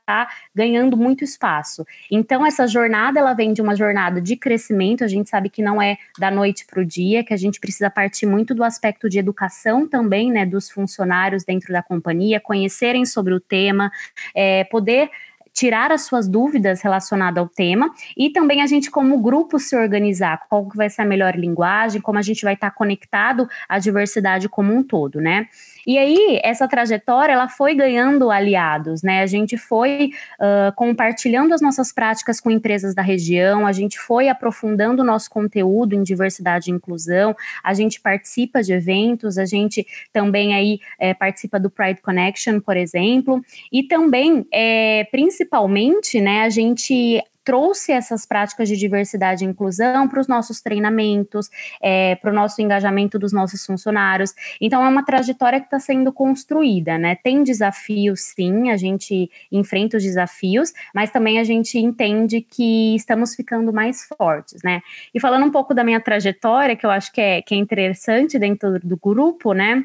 ganhando 0.54 0.96
muito 0.96 1.22
espaço. 1.22 1.84
Então 2.10 2.44
essa 2.46 2.66
jornada 2.66 3.20
ela 3.20 3.34
vem 3.34 3.52
de 3.52 3.60
uma 3.60 3.76
jornada 3.76 4.22
de 4.22 4.36
crescimento. 4.36 5.04
A 5.04 5.08
gente 5.08 5.28
sabe 5.28 5.50
que 5.50 5.62
não 5.62 5.82
é 5.82 5.98
da 6.18 6.30
noite 6.30 6.64
para 6.64 6.80
o 6.80 6.84
dia, 6.84 7.22
que 7.22 7.34
a 7.34 7.36
gente 7.36 7.60
precisa 7.60 7.90
partir 7.90 8.24
muito 8.24 8.54
do 8.54 8.64
aspecto 8.64 9.08
de 9.08 9.18
educação 9.18 9.86
também, 9.86 10.32
né? 10.32 10.46
Dos 10.46 10.70
funcionários 10.70 11.44
dentro 11.44 11.72
da 11.72 11.82
companhia, 11.82 12.40
conhecerem 12.40 13.04
sobre 13.04 13.34
o 13.34 13.40
tema, 13.40 13.90
é, 14.34 14.64
poder 14.64 15.10
tirar 15.58 15.90
as 15.90 16.02
suas 16.02 16.28
dúvidas 16.28 16.80
relacionadas 16.82 17.42
ao 17.42 17.48
tema 17.48 17.90
e 18.16 18.30
também 18.30 18.62
a 18.62 18.66
gente 18.68 18.92
como 18.92 19.20
grupo 19.20 19.58
se 19.58 19.76
organizar, 19.76 20.46
qual 20.48 20.68
que 20.68 20.76
vai 20.76 20.88
ser 20.88 21.02
a 21.02 21.04
melhor 21.04 21.34
linguagem, 21.34 22.00
como 22.00 22.16
a 22.16 22.22
gente 22.22 22.44
vai 22.44 22.54
estar 22.54 22.70
conectado 22.70 23.48
à 23.68 23.80
diversidade 23.80 24.48
como 24.48 24.72
um 24.72 24.84
todo, 24.84 25.20
né? 25.20 25.48
E 25.88 25.96
aí, 25.96 26.38
essa 26.44 26.68
trajetória, 26.68 27.32
ela 27.32 27.48
foi 27.48 27.74
ganhando 27.74 28.30
aliados, 28.30 29.02
né? 29.02 29.22
A 29.22 29.26
gente 29.26 29.56
foi 29.56 30.10
uh, 30.38 30.70
compartilhando 30.76 31.54
as 31.54 31.62
nossas 31.62 31.90
práticas 31.90 32.42
com 32.42 32.50
empresas 32.50 32.94
da 32.94 33.00
região, 33.00 33.66
a 33.66 33.72
gente 33.72 33.98
foi 33.98 34.28
aprofundando 34.28 35.00
o 35.00 35.04
nosso 35.04 35.30
conteúdo 35.30 35.94
em 35.94 36.02
diversidade 36.02 36.70
e 36.70 36.74
inclusão, 36.74 37.34
a 37.64 37.72
gente 37.72 38.02
participa 38.02 38.62
de 38.62 38.74
eventos, 38.74 39.38
a 39.38 39.46
gente 39.46 39.86
também 40.12 40.54
aí 40.54 40.78
é, 40.98 41.14
participa 41.14 41.58
do 41.58 41.70
Pride 41.70 42.02
Connection, 42.02 42.60
por 42.60 42.76
exemplo, 42.76 43.42
e 43.72 43.82
também, 43.82 44.46
é, 44.52 45.04
principalmente, 45.10 46.20
né, 46.20 46.42
a 46.42 46.50
gente 46.50 47.22
trouxe 47.48 47.92
essas 47.92 48.26
práticas 48.26 48.68
de 48.68 48.76
diversidade 48.76 49.42
e 49.42 49.48
inclusão 49.48 50.06
para 50.06 50.20
os 50.20 50.28
nossos 50.28 50.60
treinamentos, 50.60 51.48
é, 51.80 52.14
para 52.16 52.30
o 52.30 52.34
nosso 52.34 52.60
engajamento 52.60 53.18
dos 53.18 53.32
nossos 53.32 53.64
funcionários. 53.64 54.34
Então, 54.60 54.84
é 54.84 54.88
uma 54.88 55.02
trajetória 55.02 55.58
que 55.58 55.64
está 55.64 55.78
sendo 55.78 56.12
construída, 56.12 56.98
né? 56.98 57.16
Tem 57.16 57.42
desafios, 57.42 58.20
sim, 58.20 58.70
a 58.70 58.76
gente 58.76 59.30
enfrenta 59.50 59.96
os 59.96 60.02
desafios, 60.02 60.74
mas 60.94 61.10
também 61.10 61.38
a 61.38 61.44
gente 61.44 61.78
entende 61.78 62.42
que 62.42 62.94
estamos 62.94 63.34
ficando 63.34 63.72
mais 63.72 64.04
fortes, 64.04 64.62
né? 64.62 64.82
E 65.14 65.18
falando 65.18 65.46
um 65.46 65.50
pouco 65.50 65.72
da 65.72 65.82
minha 65.82 66.02
trajetória, 66.02 66.76
que 66.76 66.84
eu 66.84 66.90
acho 66.90 67.10
que 67.10 67.20
é, 67.22 67.40
que 67.40 67.54
é 67.54 67.56
interessante 67.56 68.38
dentro 68.38 68.78
do 68.78 68.98
grupo, 68.98 69.54
né? 69.54 69.84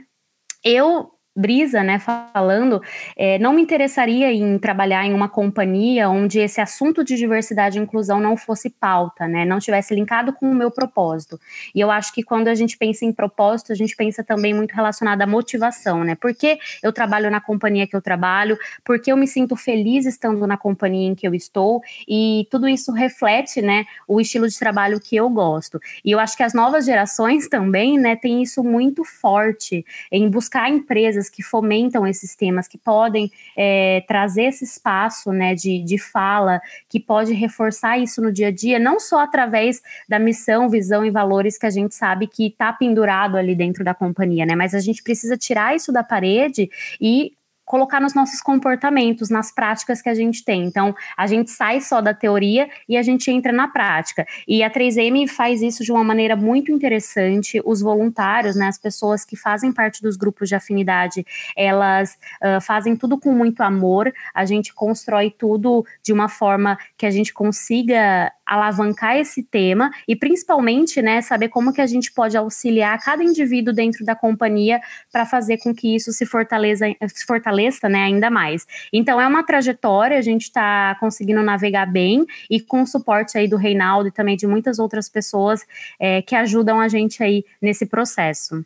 Eu 0.61 1.12
Brisa, 1.35 1.81
né, 1.81 1.97
falando, 1.97 2.79
é, 3.17 3.39
não 3.39 3.53
me 3.53 3.61
interessaria 3.63 4.31
em 4.31 4.59
trabalhar 4.59 5.03
em 5.03 5.15
uma 5.15 5.27
companhia 5.27 6.07
onde 6.07 6.39
esse 6.39 6.61
assunto 6.61 7.03
de 7.03 7.15
diversidade 7.15 7.79
e 7.79 7.81
inclusão 7.81 8.19
não 8.19 8.37
fosse 8.37 8.69
pauta, 8.69 9.27
né, 9.27 9.43
não 9.43 9.57
tivesse 9.57 9.95
linkado 9.95 10.31
com 10.31 10.47
o 10.47 10.53
meu 10.53 10.69
propósito. 10.69 11.39
E 11.73 11.79
eu 11.79 11.89
acho 11.89 12.13
que 12.13 12.21
quando 12.21 12.49
a 12.49 12.53
gente 12.53 12.77
pensa 12.77 13.03
em 13.03 13.11
propósito, 13.11 13.71
a 13.71 13.75
gente 13.75 13.95
pensa 13.95 14.23
também 14.23 14.53
muito 14.53 14.73
relacionado 14.75 15.23
à 15.23 15.25
motivação, 15.25 16.03
né, 16.03 16.13
por 16.13 16.35
que 16.35 16.59
eu 16.83 16.93
trabalho 16.93 17.31
na 17.31 17.41
companhia 17.41 17.87
que 17.87 17.95
eu 17.95 18.01
trabalho, 18.01 18.55
por 18.85 18.99
que 18.99 19.11
eu 19.11 19.17
me 19.17 19.25
sinto 19.25 19.55
feliz 19.55 20.05
estando 20.05 20.45
na 20.45 20.55
companhia 20.55 21.07
em 21.07 21.15
que 21.15 21.27
eu 21.27 21.33
estou, 21.33 21.81
e 22.07 22.47
tudo 22.51 22.67
isso 22.67 22.91
reflete, 22.91 23.59
né, 23.59 23.85
o 24.07 24.21
estilo 24.21 24.47
de 24.47 24.59
trabalho 24.59 24.99
que 24.99 25.15
eu 25.15 25.27
gosto. 25.31 25.79
E 26.05 26.11
eu 26.11 26.19
acho 26.19 26.37
que 26.37 26.43
as 26.43 26.53
novas 26.53 26.85
gerações 26.85 27.47
também, 27.47 27.97
né, 27.97 28.15
têm 28.15 28.43
isso 28.43 28.63
muito 28.63 29.03
forte 29.03 29.83
em 30.11 30.29
buscar 30.29 30.69
empresas 30.69 31.22
empresas 31.23 31.29
que 31.29 31.41
fomentam 31.41 32.05
esses 32.05 32.35
temas, 32.35 32.67
que 32.67 32.77
podem 32.77 33.31
é, 33.57 34.03
trazer 34.07 34.43
esse 34.43 34.63
espaço 34.63 35.31
né, 35.31 35.55
de, 35.55 35.83
de 35.83 35.97
fala, 35.97 36.61
que 36.89 36.99
pode 36.99 37.33
reforçar 37.33 37.97
isso 37.97 38.21
no 38.21 38.31
dia 38.31 38.47
a 38.47 38.51
dia, 38.51 38.79
não 38.79 38.99
só 38.99 39.19
através 39.19 39.81
da 40.07 40.19
missão, 40.19 40.69
visão 40.69 41.05
e 41.05 41.09
valores 41.09 41.57
que 41.57 41.65
a 41.65 41.69
gente 41.69 41.95
sabe 41.95 42.27
que 42.27 42.47
está 42.47 42.73
pendurado 42.73 43.37
ali 43.37 43.55
dentro 43.55 43.83
da 43.83 43.93
companhia, 43.93 44.45
né? 44.45 44.55
Mas 44.55 44.73
a 44.73 44.79
gente 44.79 45.01
precisa 45.03 45.37
tirar 45.37 45.75
isso 45.75 45.91
da 45.91 46.03
parede 46.03 46.69
e 46.99 47.33
colocar 47.65 47.99
nos 47.99 48.13
nossos 48.13 48.41
comportamentos, 48.41 49.29
nas 49.29 49.51
práticas 49.51 50.01
que 50.01 50.09
a 50.09 50.13
gente 50.13 50.43
tem. 50.43 50.63
Então, 50.65 50.93
a 51.17 51.25
gente 51.27 51.49
sai 51.49 51.79
só 51.81 52.01
da 52.01 52.13
teoria 52.13 52.69
e 52.87 52.97
a 52.97 53.01
gente 53.01 53.31
entra 53.31 53.51
na 53.51 53.67
prática. 53.67 54.25
E 54.47 54.63
a 54.63 54.69
3M 54.69 55.27
faz 55.27 55.61
isso 55.61 55.83
de 55.83 55.91
uma 55.91 56.03
maneira 56.03 56.35
muito 56.35 56.71
interessante. 56.71 57.61
Os 57.65 57.81
voluntários, 57.81 58.55
né, 58.55 58.67
as 58.67 58.77
pessoas 58.77 59.23
que 59.23 59.35
fazem 59.35 59.71
parte 59.71 60.01
dos 60.01 60.17
grupos 60.17 60.49
de 60.49 60.55
afinidade, 60.55 61.25
elas 61.55 62.17
uh, 62.41 62.59
fazem 62.61 62.95
tudo 62.95 63.17
com 63.17 63.31
muito 63.31 63.61
amor. 63.61 64.13
A 64.33 64.45
gente 64.45 64.73
constrói 64.73 65.31
tudo 65.31 65.85
de 66.03 66.11
uma 66.11 66.27
forma 66.27 66.77
que 66.97 67.05
a 67.05 67.11
gente 67.11 67.33
consiga 67.33 68.31
alavancar 68.45 69.15
esse 69.15 69.41
tema 69.41 69.89
e 70.07 70.15
principalmente, 70.15 71.01
né, 71.01 71.21
saber 71.21 71.47
como 71.47 71.71
que 71.71 71.79
a 71.79 71.87
gente 71.87 72.11
pode 72.11 72.35
auxiliar 72.35 72.99
cada 73.01 73.23
indivíduo 73.23 73.73
dentro 73.73 74.05
da 74.05 74.15
companhia 74.15 74.81
para 75.11 75.25
fazer 75.25 75.57
com 75.59 75.73
que 75.73 75.95
isso 75.95 76.11
se 76.11 76.25
fortaleça, 76.25 76.85
se 77.07 77.25
fortaleça, 77.25 77.52
né, 77.87 78.03
ainda 78.03 78.29
mais. 78.29 78.65
Então 78.91 79.19
é 79.19 79.27
uma 79.27 79.43
trajetória, 79.43 80.17
a 80.17 80.21
gente 80.21 80.43
está 80.43 80.95
conseguindo 80.99 81.41
navegar 81.41 81.85
bem 81.85 82.25
e 82.49 82.59
com 82.59 82.81
o 82.81 82.87
suporte 82.87 83.37
aí 83.37 83.47
do 83.47 83.57
Reinaldo 83.57 84.09
e 84.09 84.11
também 84.11 84.35
de 84.35 84.47
muitas 84.47 84.79
outras 84.79 85.07
pessoas 85.09 85.65
é, 85.99 86.21
que 86.21 86.35
ajudam 86.35 86.79
a 86.79 86.87
gente 86.87 87.23
aí 87.23 87.45
nesse 87.61 87.85
processo. 87.85 88.65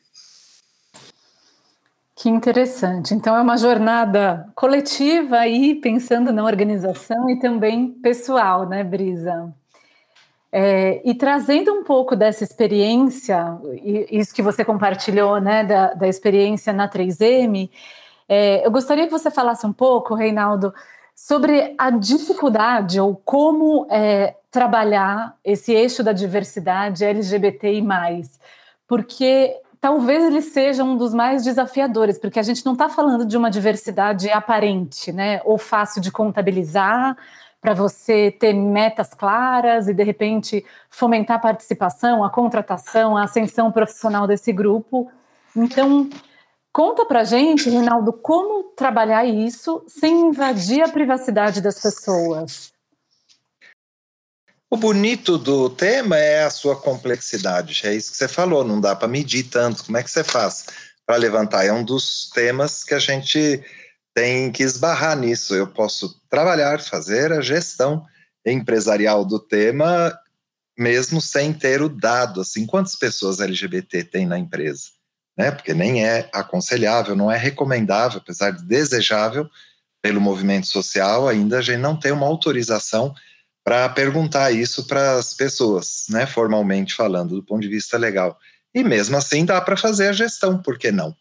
Que 2.16 2.30
interessante. 2.30 3.14
Então 3.14 3.36
é 3.38 3.42
uma 3.42 3.58
jornada 3.58 4.48
coletiva 4.56 5.38
aí, 5.38 5.76
pensando 5.76 6.34
na 6.34 6.44
organização 6.44 7.30
e 7.30 7.40
também 7.40 7.92
pessoal, 7.92 8.68
né, 8.68 8.84
Brisa? 8.84 9.54
É, 10.52 11.00
e 11.06 11.14
trazendo 11.14 11.72
um 11.72 11.84
pouco 11.84 12.16
dessa 12.16 12.44
experiência, 12.44 13.60
isso 14.10 14.34
que 14.34 14.42
você 14.42 14.66
compartilhou, 14.66 15.40
né, 15.40 15.64
da, 15.64 15.94
da 15.94 16.08
experiência 16.08 16.74
na 16.74 16.90
3M, 16.90 17.70
é, 18.28 18.66
eu 18.66 18.72
gostaria 18.72 19.06
que 19.06 19.12
você 19.12 19.32
falasse 19.32 19.66
um 19.66 19.74
pouco, 19.74 20.14
Reinaldo, 20.16 20.74
sobre 21.16 21.74
a 21.78 21.90
dificuldade 21.90 23.00
ou 23.00 23.16
como 23.16 23.88
é, 23.90 24.36
trabalhar 24.52 25.36
esse 25.44 25.74
eixo 25.74 26.04
da 26.04 26.12
diversidade 26.12 27.04
LGBTI+, 27.04 27.84
porque 28.88 29.56
talvez 29.80 30.24
ele 30.24 30.42
seja 30.42 30.84
um 30.84 30.98
dos 30.98 31.14
mais 31.14 31.44
desafiadores, 31.44 32.20
porque 32.20 32.40
a 32.40 32.44
gente 32.44 32.66
não 32.66 32.74
está 32.74 32.90
falando 32.90 33.26
de 33.26 33.38
uma 33.38 33.50
diversidade 33.50 34.30
aparente, 34.30 35.12
né, 35.12 35.42
ou 35.44 35.58
fácil 35.58 36.02
de 36.02 36.12
contabilizar, 36.12 37.18
para 37.60 37.74
você 37.74 38.32
ter 38.32 38.54
metas 38.54 39.14
claras 39.14 39.88
e, 39.88 39.94
de 39.94 40.04
repente, 40.04 40.64
fomentar 40.90 41.38
a 41.38 41.40
participação, 41.40 42.24
a 42.24 42.30
contratação, 42.30 43.18
a 43.18 43.24
ascensão 43.24 43.72
profissional 43.72 44.28
desse 44.28 44.54
grupo. 44.54 45.12
Então, 45.56 46.08
conta 46.78 47.08
para 47.08 47.24
gente, 47.24 47.72
Reinaldo, 47.72 48.14
como 48.14 48.66
trabalhar 48.76 49.26
isso 49.26 49.84
sem 49.88 50.28
invadir 50.28 50.84
a 50.84 50.88
privacidade 50.88 51.60
das 51.60 51.82
pessoas. 51.82 52.72
O 54.70 54.78
bonito 54.78 55.40
do 55.40 55.72
tema 55.72 56.20
é 56.20 56.44
a 56.44 56.52
sua 56.52 56.80
complexidade, 56.80 57.82
é 57.84 57.96
isso 57.96 58.12
que 58.12 58.18
você 58.18 58.28
falou, 58.28 58.64
não 58.64 58.80
dá 58.80 58.96
para 58.96 59.08
medir 59.08 59.46
tanto. 59.46 59.84
Como 59.84 59.98
é 59.98 60.04
que 60.04 60.12
você 60.12 60.24
faz 60.24 60.68
para 61.04 61.16
levantar? 61.16 61.66
É 61.66 61.74
um 61.74 61.84
dos 61.84 62.30
temas 62.30 62.84
que 62.84 62.94
a 62.94 63.00
gente 63.00 63.60
tem 64.14 64.52
que 64.52 64.62
esbarrar 64.62 65.18
nisso. 65.18 65.56
Eu 65.56 65.66
posso 65.66 66.22
trabalhar, 66.30 66.80
fazer 66.80 67.34
a 67.34 67.42
gestão 67.42 68.06
empresarial 68.46 69.26
do 69.26 69.40
tema, 69.40 70.16
mesmo 70.78 71.20
sem 71.22 71.52
ter 71.54 71.82
o 71.82 71.90
dado. 71.90 72.42
Assim, 72.42 72.68
quantas 72.68 72.96
pessoas 72.96 73.40
LGBT 73.40 74.04
tem 74.04 74.28
na 74.28 74.38
empresa? 74.38 74.97
Né? 75.38 75.52
Porque 75.52 75.74
nem 75.74 76.06
é 76.06 76.30
aconselhável, 76.34 77.16
não 77.16 77.32
é 77.32 77.38
recomendável, 77.38 78.20
apesar 78.20 78.52
de 78.52 78.64
desejável 78.66 79.50
pelo 80.02 80.22
movimento 80.22 80.68
social, 80.68 81.28
ainda 81.28 81.60
a 81.60 81.62
gente 81.62 81.80
não 81.80 82.00
tem 82.00 82.12
uma 82.12 82.26
autorização 82.26 83.14
para 83.64 83.90
perguntar 83.90 84.52
isso 84.52 84.88
para 84.88 85.14
as 85.14 85.34
pessoas, 85.34 86.06
né? 86.10 86.26
formalmente 86.26 86.94
falando, 86.94 87.36
do 87.36 87.44
ponto 87.44 87.62
de 87.62 87.68
vista 87.68 87.98
legal. 87.98 88.38
E 88.74 88.84
mesmo 88.84 89.18
assim 89.18 89.44
dá 89.44 89.60
para 89.60 89.76
fazer 89.76 90.08
a 90.08 90.14
gestão, 90.14 90.58
por 90.62 90.78
que 90.78 90.92
não? 90.92 91.16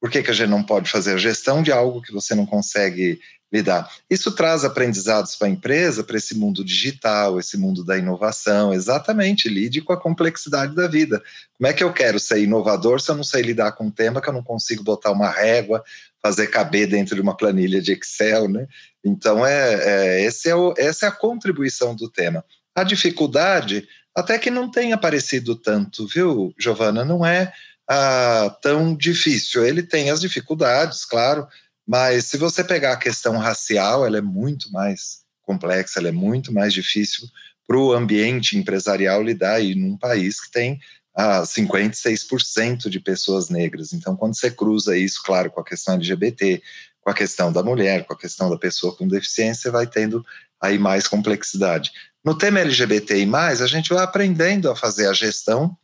Por 0.00 0.10
que, 0.10 0.22
que 0.22 0.30
a 0.30 0.34
gente 0.34 0.48
não 0.48 0.62
pode 0.62 0.90
fazer 0.90 1.14
a 1.14 1.18
gestão 1.18 1.62
de 1.62 1.70
algo 1.70 2.00
que 2.00 2.12
você 2.12 2.34
não 2.34 2.46
consegue 2.46 3.20
lidar? 3.52 3.90
Isso 4.08 4.32
traz 4.32 4.64
aprendizados 4.64 5.34
para 5.36 5.48
a 5.48 5.50
empresa, 5.50 6.04
para 6.04 6.16
esse 6.16 6.36
mundo 6.36 6.64
digital, 6.64 7.38
esse 7.38 7.56
mundo 7.56 7.84
da 7.84 7.98
inovação, 7.98 8.72
exatamente, 8.72 9.48
lide 9.48 9.80
com 9.80 9.92
a 9.92 10.00
complexidade 10.00 10.74
da 10.74 10.86
vida. 10.86 11.22
Como 11.58 11.68
é 11.68 11.72
que 11.72 11.82
eu 11.82 11.92
quero 11.92 12.20
ser 12.20 12.42
inovador 12.42 13.00
se 13.00 13.10
eu 13.10 13.16
não 13.16 13.24
sei 13.24 13.42
lidar 13.42 13.72
com 13.72 13.86
um 13.86 13.90
tema 13.90 14.20
que 14.20 14.28
eu 14.28 14.32
não 14.32 14.42
consigo 14.42 14.84
botar 14.84 15.10
uma 15.10 15.30
régua, 15.30 15.82
fazer 16.22 16.46
caber 16.48 16.86
dentro 16.86 17.14
de 17.14 17.20
uma 17.20 17.36
planilha 17.36 17.80
de 17.80 17.92
Excel, 17.92 18.48
né? 18.48 18.66
Então, 19.04 19.44
é, 19.44 20.24
é, 20.24 20.28
é 20.46 20.54
o, 20.54 20.74
essa 20.76 21.06
é 21.06 21.08
a 21.08 21.12
contribuição 21.12 21.94
do 21.94 22.08
tema. 22.08 22.44
A 22.74 22.84
dificuldade, 22.84 23.86
até 24.14 24.38
que 24.38 24.50
não 24.50 24.70
tem 24.70 24.92
aparecido 24.92 25.56
tanto, 25.56 26.06
viu, 26.06 26.54
Giovana? 26.58 27.04
Não 27.04 27.24
é 27.24 27.52
ah, 27.88 28.56
tão 28.62 28.94
difícil. 28.94 29.64
Ele 29.64 29.82
tem 29.82 30.10
as 30.10 30.20
dificuldades, 30.20 31.04
claro, 31.04 31.48
mas 31.90 32.26
se 32.26 32.36
você 32.36 32.62
pegar 32.62 32.92
a 32.92 32.96
questão 32.96 33.36
racial, 33.36 34.06
ela 34.06 34.18
é 34.18 34.20
muito 34.20 34.70
mais 34.70 35.22
complexa, 35.42 35.98
ela 35.98 36.06
é 36.06 36.12
muito 36.12 36.54
mais 36.54 36.72
difícil 36.72 37.26
para 37.66 37.76
o 37.76 37.92
ambiente 37.92 38.56
empresarial 38.56 39.20
lidar 39.20 39.54
aí 39.54 39.74
num 39.74 39.98
país 39.98 40.40
que 40.40 40.52
tem 40.52 40.78
ah, 41.12 41.42
56% 41.42 42.88
de 42.88 43.00
pessoas 43.00 43.48
negras. 43.48 43.92
Então, 43.92 44.14
quando 44.14 44.36
você 44.36 44.52
cruza 44.52 44.96
isso, 44.96 45.20
claro, 45.24 45.50
com 45.50 45.60
a 45.60 45.64
questão 45.64 45.94
LGBT, 45.94 46.62
com 47.00 47.10
a 47.10 47.14
questão 47.14 47.52
da 47.52 47.60
mulher, 47.60 48.06
com 48.06 48.12
a 48.12 48.18
questão 48.18 48.48
da 48.48 48.56
pessoa 48.56 48.94
com 48.94 49.08
deficiência, 49.08 49.72
vai 49.72 49.84
tendo 49.84 50.24
aí 50.60 50.78
mais 50.78 51.08
complexidade. 51.08 51.90
No 52.24 52.38
tema 52.38 52.60
LGBTI+, 52.60 53.28
a 53.34 53.66
gente 53.66 53.92
vai 53.92 54.04
aprendendo 54.04 54.70
a 54.70 54.76
fazer 54.76 55.08
a 55.08 55.12
gestão 55.12 55.76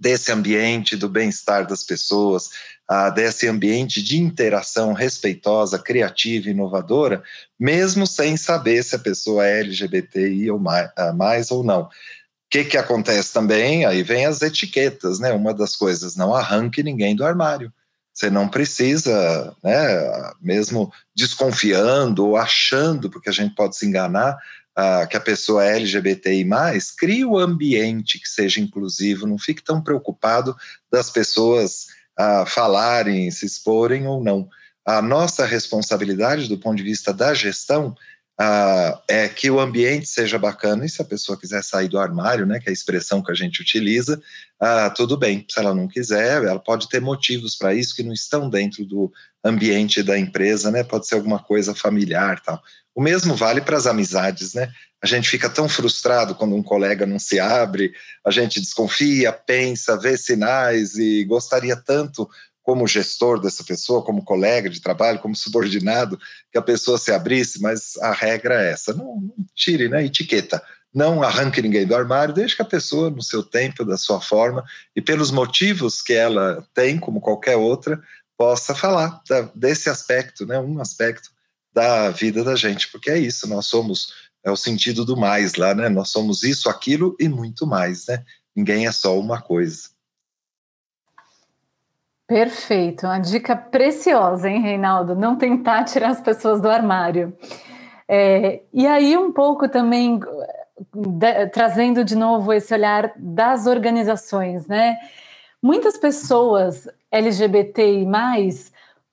desse 0.00 0.32
ambiente 0.32 0.96
do 0.96 1.10
bem-estar 1.10 1.66
das 1.66 1.84
pessoas, 1.84 2.46
uh, 2.90 3.12
desse 3.14 3.46
ambiente 3.46 4.02
de 4.02 4.18
interação 4.18 4.94
respeitosa, 4.94 5.78
criativa, 5.78 6.48
inovadora, 6.48 7.22
mesmo 7.58 8.06
sem 8.06 8.34
saber 8.38 8.82
se 8.82 8.96
a 8.96 8.98
pessoa 8.98 9.46
é 9.46 9.60
LGBTI 9.60 10.50
ou 10.50 10.58
mais, 10.58 10.88
uh, 10.98 11.14
mais 11.14 11.50
ou 11.50 11.62
não. 11.62 11.82
O 11.82 11.88
que, 12.48 12.64
que 12.64 12.78
acontece 12.78 13.32
também? 13.32 13.84
Aí 13.84 14.02
vem 14.02 14.24
as 14.24 14.40
etiquetas, 14.40 15.20
né? 15.20 15.32
Uma 15.32 15.54
das 15.54 15.76
coisas, 15.76 16.16
não 16.16 16.34
arranque 16.34 16.82
ninguém 16.82 17.14
do 17.14 17.24
armário. 17.24 17.72
Você 18.12 18.28
não 18.28 18.48
precisa, 18.48 19.54
né, 19.62 20.32
mesmo 20.42 20.92
desconfiando 21.14 22.26
ou 22.26 22.36
achando, 22.36 23.08
porque 23.08 23.28
a 23.28 23.32
gente 23.32 23.54
pode 23.54 23.76
se 23.76 23.86
enganar, 23.86 24.36
uh, 24.78 25.06
que 25.08 25.16
a 25.16 25.20
pessoa 25.20 25.64
é 25.64 25.76
LGBTI, 25.76 26.46
crie 26.98 27.24
o 27.24 27.38
ambiente 27.38 28.18
que 28.18 28.28
seja 28.28 28.60
inclusivo, 28.60 29.26
não 29.26 29.38
fique 29.38 29.62
tão 29.62 29.82
preocupado 29.82 30.56
das 30.90 31.10
pessoas 31.10 31.86
uh, 32.18 32.46
falarem, 32.46 33.30
se 33.30 33.46
exporem 33.46 34.06
ou 34.06 34.22
não. 34.22 34.48
A 34.84 35.02
nossa 35.02 35.44
responsabilidade 35.44 36.48
do 36.48 36.58
ponto 36.58 36.76
de 36.76 36.82
vista 36.82 37.12
da 37.12 37.34
gestão 37.34 37.94
Uh, 38.40 38.98
é 39.06 39.28
que 39.28 39.50
o 39.50 39.60
ambiente 39.60 40.06
seja 40.06 40.38
bacana, 40.38 40.86
e 40.86 40.88
se 40.88 41.02
a 41.02 41.04
pessoa 41.04 41.38
quiser 41.38 41.62
sair 41.62 41.88
do 41.88 41.98
armário, 41.98 42.46
né, 42.46 42.58
que 42.58 42.68
é 42.68 42.70
a 42.70 42.72
expressão 42.72 43.22
que 43.22 43.30
a 43.30 43.34
gente 43.34 43.60
utiliza, 43.60 44.18
uh, 44.62 44.94
tudo 44.96 45.14
bem. 45.14 45.44
Se 45.46 45.60
ela 45.60 45.74
não 45.74 45.86
quiser, 45.86 46.42
ela 46.44 46.58
pode 46.58 46.88
ter 46.88 47.02
motivos 47.02 47.54
para 47.54 47.74
isso 47.74 47.94
que 47.94 48.02
não 48.02 48.14
estão 48.14 48.48
dentro 48.48 48.82
do 48.86 49.12
ambiente 49.44 50.02
da 50.02 50.18
empresa, 50.18 50.70
né? 50.70 50.82
Pode 50.82 51.06
ser 51.06 51.16
alguma 51.16 51.38
coisa 51.38 51.74
familiar, 51.74 52.40
tal. 52.40 52.62
O 52.94 53.02
mesmo 53.02 53.34
vale 53.34 53.60
para 53.60 53.76
as 53.76 53.86
amizades, 53.86 54.54
né? 54.54 54.72
A 55.02 55.06
gente 55.06 55.28
fica 55.28 55.48
tão 55.48 55.68
frustrado 55.68 56.34
quando 56.34 56.54
um 56.54 56.62
colega 56.62 57.06
não 57.06 57.18
se 57.18 57.40
abre, 57.40 57.92
a 58.24 58.30
gente 58.30 58.60
desconfia, 58.60 59.32
pensa, 59.32 59.98
vê 59.98 60.16
sinais 60.16 60.96
e 60.96 61.24
gostaria 61.24 61.76
tanto 61.76 62.28
como 62.70 62.86
gestor 62.86 63.40
dessa 63.40 63.64
pessoa, 63.64 64.00
como 64.00 64.24
colega 64.24 64.70
de 64.70 64.80
trabalho, 64.80 65.18
como 65.18 65.34
subordinado, 65.34 66.16
que 66.52 66.56
a 66.56 66.62
pessoa 66.62 66.96
se 66.98 67.10
abrisse, 67.10 67.60
mas 67.60 67.96
a 67.96 68.12
regra 68.12 68.62
é 68.62 68.70
essa: 68.70 68.94
não, 68.94 69.20
não 69.20 69.44
tire, 69.56 69.88
né? 69.88 70.04
Etiqueta. 70.04 70.62
Não 70.94 71.20
arranque 71.20 71.60
ninguém 71.60 71.84
do 71.84 71.96
armário, 71.96 72.32
deixe 72.32 72.54
que 72.54 72.62
a 72.62 72.64
pessoa, 72.64 73.10
no 73.10 73.24
seu 73.24 73.42
tempo, 73.42 73.84
da 73.84 73.96
sua 73.96 74.20
forma 74.20 74.64
e 74.94 75.02
pelos 75.02 75.32
motivos 75.32 76.00
que 76.00 76.12
ela 76.12 76.64
tem, 76.72 76.96
como 76.96 77.20
qualquer 77.20 77.56
outra, 77.56 78.00
possa 78.38 78.72
falar 78.72 79.20
desse 79.52 79.90
aspecto, 79.90 80.46
né? 80.46 80.56
Um 80.60 80.80
aspecto 80.80 81.28
da 81.74 82.10
vida 82.10 82.44
da 82.44 82.54
gente, 82.54 82.88
porque 82.92 83.10
é 83.10 83.18
isso, 83.18 83.48
nós 83.48 83.66
somos, 83.66 84.12
é 84.44 84.50
o 84.50 84.56
sentido 84.56 85.04
do 85.04 85.16
mais 85.16 85.56
lá, 85.56 85.74
né? 85.74 85.88
Nós 85.88 86.10
somos 86.10 86.44
isso, 86.44 86.68
aquilo 86.68 87.16
e 87.18 87.28
muito 87.28 87.66
mais, 87.66 88.06
né? 88.06 88.24
Ninguém 88.54 88.86
é 88.86 88.92
só 88.92 89.18
uma 89.18 89.42
coisa. 89.42 89.88
Perfeito, 92.30 93.06
uma 93.06 93.18
dica 93.18 93.56
preciosa, 93.56 94.48
hein, 94.48 94.60
Reinaldo? 94.60 95.16
Não 95.16 95.34
tentar 95.34 95.82
tirar 95.82 96.10
as 96.10 96.20
pessoas 96.20 96.60
do 96.60 96.70
armário. 96.70 97.36
É, 98.06 98.60
e 98.72 98.86
aí, 98.86 99.16
um 99.16 99.32
pouco 99.32 99.68
também 99.68 100.20
de, 100.94 101.46
trazendo 101.48 102.04
de 102.04 102.14
novo 102.14 102.52
esse 102.52 102.72
olhar 102.72 103.12
das 103.16 103.66
organizações, 103.66 104.68
né? 104.68 104.96
Muitas 105.60 105.96
pessoas 105.96 106.88
LGBTI 107.10 108.06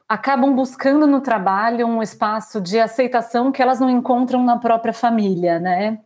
acabam 0.07 0.53
buscando 0.53 1.07
no 1.07 1.19
trabalho 1.19 1.87
um 1.87 2.03
espaço 2.03 2.61
de 2.61 2.79
aceitação 2.79 3.51
que 3.51 3.63
elas 3.63 3.79
não 3.79 3.89
encontram 3.89 4.43
na 4.43 4.57
própria 4.57 4.93
família, 4.93 5.57
né? 5.57 5.97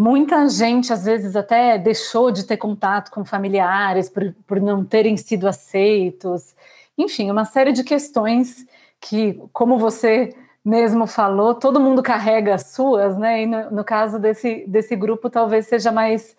Muita 0.00 0.46
gente, 0.48 0.92
às 0.92 1.04
vezes, 1.04 1.34
até 1.34 1.76
deixou 1.76 2.30
de 2.30 2.44
ter 2.44 2.56
contato 2.56 3.10
com 3.10 3.24
familiares 3.24 4.08
por, 4.08 4.32
por 4.46 4.60
não 4.60 4.84
terem 4.84 5.16
sido 5.16 5.48
aceitos. 5.48 6.54
Enfim, 6.96 7.28
uma 7.32 7.44
série 7.44 7.72
de 7.72 7.82
questões 7.82 8.64
que, 9.00 9.42
como 9.52 9.76
você 9.76 10.36
mesmo 10.64 11.04
falou, 11.04 11.52
todo 11.52 11.80
mundo 11.80 12.00
carrega 12.00 12.54
as 12.54 12.68
suas, 12.68 13.18
né? 13.18 13.42
E 13.42 13.46
no, 13.46 13.72
no 13.72 13.84
caso 13.84 14.20
desse, 14.20 14.64
desse 14.68 14.94
grupo, 14.94 15.28
talvez 15.28 15.66
seja 15.66 15.90
mais 15.90 16.36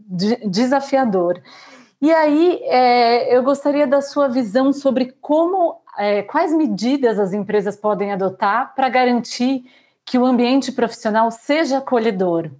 de, 0.00 0.38
desafiador. 0.44 1.40
E 2.02 2.12
aí, 2.12 2.58
é, 2.64 3.36
eu 3.36 3.40
gostaria 3.44 3.86
da 3.86 4.02
sua 4.02 4.26
visão 4.26 4.72
sobre 4.72 5.14
como, 5.20 5.80
é, 5.96 6.22
quais 6.22 6.52
medidas 6.52 7.20
as 7.20 7.32
empresas 7.32 7.76
podem 7.76 8.12
adotar 8.12 8.74
para 8.74 8.88
garantir 8.88 9.64
que 10.04 10.18
o 10.18 10.26
ambiente 10.26 10.72
profissional 10.72 11.30
seja 11.30 11.78
acolhedor. 11.78 12.50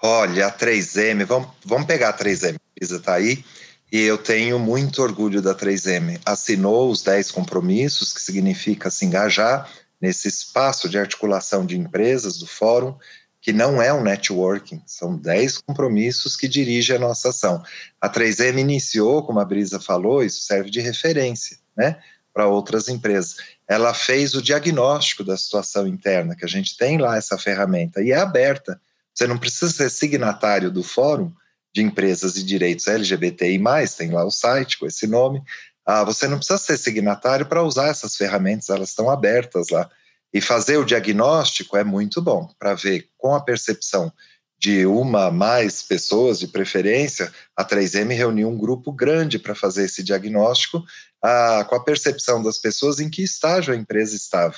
Olha, 0.00 0.46
a 0.46 0.52
3M, 0.52 1.24
vamos, 1.24 1.48
vamos 1.64 1.86
pegar 1.86 2.10
a 2.10 2.16
3M, 2.16 2.54
a 2.54 2.84
Isa 2.84 2.96
está 2.96 3.14
aí, 3.14 3.44
e 3.90 4.00
eu 4.00 4.16
tenho 4.16 4.56
muito 4.56 5.02
orgulho 5.02 5.42
da 5.42 5.56
3M. 5.56 6.20
Assinou 6.24 6.88
os 6.88 7.02
10 7.02 7.32
compromissos, 7.32 8.12
que 8.12 8.20
significa 8.20 8.90
se 8.90 9.04
engajar 9.04 9.68
nesse 10.00 10.28
espaço 10.28 10.88
de 10.88 10.98
articulação 10.98 11.66
de 11.66 11.76
empresas 11.76 12.38
do 12.38 12.46
fórum, 12.46 12.94
que 13.40 13.52
não 13.52 13.82
é 13.82 13.92
um 13.92 14.02
networking, 14.02 14.80
são 14.86 15.16
10 15.16 15.58
compromissos 15.58 16.36
que 16.36 16.46
dirigem 16.46 16.94
a 16.94 17.00
nossa 17.00 17.30
ação. 17.30 17.60
A 18.00 18.08
3M 18.08 18.58
iniciou, 18.58 19.24
como 19.24 19.40
a 19.40 19.44
Brisa 19.44 19.80
falou, 19.80 20.22
isso 20.22 20.42
serve 20.42 20.70
de 20.70 20.80
referência, 20.80 21.56
né, 21.76 21.98
para 22.32 22.46
outras 22.46 22.88
empresas. 22.88 23.36
Ela 23.66 23.92
fez 23.92 24.34
o 24.34 24.42
diagnóstico 24.42 25.24
da 25.24 25.36
situação 25.36 25.88
interna, 25.88 26.36
que 26.36 26.44
a 26.44 26.48
gente 26.48 26.76
tem 26.76 26.98
lá 26.98 27.16
essa 27.16 27.36
ferramenta, 27.36 28.00
e 28.00 28.12
é 28.12 28.16
aberta 28.16 28.80
você 29.18 29.26
não 29.26 29.36
precisa 29.36 29.72
ser 29.72 29.90
signatário 29.90 30.70
do 30.70 30.84
Fórum 30.84 31.32
de 31.74 31.82
Empresas 31.82 32.36
e 32.36 32.42
Direitos 32.44 32.86
LGBTI, 32.86 33.60
tem 33.96 34.12
lá 34.12 34.24
o 34.24 34.30
site 34.30 34.78
com 34.78 34.86
esse 34.86 35.08
nome. 35.08 35.42
Ah, 35.84 36.04
você 36.04 36.28
não 36.28 36.36
precisa 36.36 36.58
ser 36.58 36.76
signatário 36.76 37.44
para 37.44 37.64
usar 37.64 37.88
essas 37.88 38.14
ferramentas, 38.14 38.68
elas 38.68 38.90
estão 38.90 39.10
abertas 39.10 39.70
lá. 39.70 39.90
E 40.32 40.40
fazer 40.40 40.76
o 40.76 40.84
diagnóstico 40.84 41.76
é 41.76 41.82
muito 41.82 42.22
bom 42.22 42.48
para 42.60 42.74
ver 42.74 43.08
com 43.18 43.34
a 43.34 43.40
percepção 43.40 44.12
de 44.56 44.86
uma 44.86 45.32
mais 45.32 45.82
pessoas 45.82 46.38
de 46.38 46.46
preferência, 46.46 47.32
a 47.56 47.64
3M 47.64 48.14
reuniu 48.14 48.48
um 48.48 48.58
grupo 48.58 48.92
grande 48.92 49.36
para 49.36 49.54
fazer 49.54 49.86
esse 49.86 50.02
diagnóstico 50.02 50.84
ah, 51.20 51.66
com 51.68 51.74
a 51.74 51.82
percepção 51.82 52.40
das 52.40 52.58
pessoas 52.58 53.00
em 53.00 53.10
que 53.10 53.24
estágio 53.24 53.74
a 53.74 53.76
empresa 53.76 54.14
estava. 54.14 54.54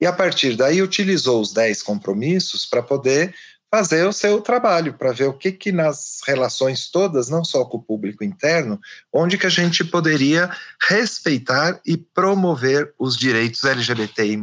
E 0.00 0.06
a 0.06 0.12
partir 0.12 0.56
daí 0.56 0.82
utilizou 0.82 1.40
os 1.40 1.52
10 1.52 1.82
compromissos 1.84 2.66
para 2.66 2.82
poder 2.82 3.34
fazer 3.70 4.04
o 4.06 4.12
seu 4.12 4.40
trabalho 4.40 4.94
para 4.94 5.12
ver 5.12 5.28
o 5.28 5.32
que 5.32 5.52
que 5.52 5.70
nas 5.70 6.20
relações 6.26 6.90
todas, 6.90 7.28
não 7.28 7.44
só 7.44 7.64
com 7.64 7.76
o 7.76 7.82
público 7.82 8.24
interno, 8.24 8.80
onde 9.12 9.38
que 9.38 9.46
a 9.46 9.50
gente 9.50 9.84
poderia 9.84 10.50
respeitar 10.88 11.80
e 11.86 11.96
promover 11.96 12.92
os 12.98 13.16
direitos 13.16 13.62
LGBTI+, 13.62 14.36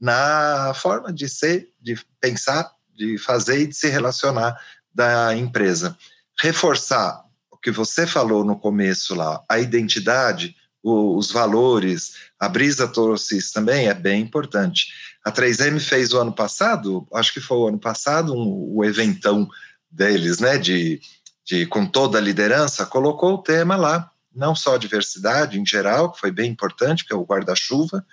na 0.00 0.72
forma 0.74 1.12
de 1.12 1.28
ser, 1.28 1.68
de 1.80 1.96
pensar, 2.20 2.72
de 2.96 3.18
fazer 3.18 3.60
e 3.60 3.66
de 3.68 3.76
se 3.76 3.88
relacionar 3.88 4.58
da 4.92 5.36
empresa. 5.36 5.96
Reforçar 6.40 7.24
o 7.50 7.56
que 7.56 7.70
você 7.70 8.06
falou 8.06 8.44
no 8.44 8.58
começo 8.58 9.14
lá, 9.14 9.44
a 9.48 9.60
identidade, 9.60 10.56
os 10.82 11.30
valores, 11.30 12.14
a 12.38 12.48
brisa 12.48 12.88
trouxe 12.88 13.52
também, 13.52 13.88
é 13.88 13.94
bem 13.94 14.22
importante. 14.22 14.86
A 15.24 15.30
3M 15.30 15.78
fez 15.80 16.12
o 16.12 16.18
ano 16.18 16.32
passado, 16.32 17.06
acho 17.12 17.32
que 17.32 17.40
foi 17.40 17.58
o 17.58 17.68
ano 17.68 17.78
passado, 17.78 18.32
um, 18.32 18.74
o 18.74 18.84
eventão 18.84 19.48
deles, 19.90 20.38
né, 20.38 20.56
de, 20.56 21.00
de 21.44 21.66
com 21.66 21.86
toda 21.86 22.18
a 22.18 22.20
liderança, 22.20 22.86
colocou 22.86 23.34
o 23.34 23.42
tema 23.42 23.76
lá, 23.76 24.10
não 24.34 24.54
só 24.54 24.76
diversidade 24.76 25.58
em 25.58 25.66
geral, 25.66 26.12
que 26.12 26.20
foi 26.20 26.30
bem 26.30 26.50
importante, 26.50 27.04
que 27.04 27.12
é 27.12 27.16
o 27.16 27.24
guarda-chuva, 27.24 28.04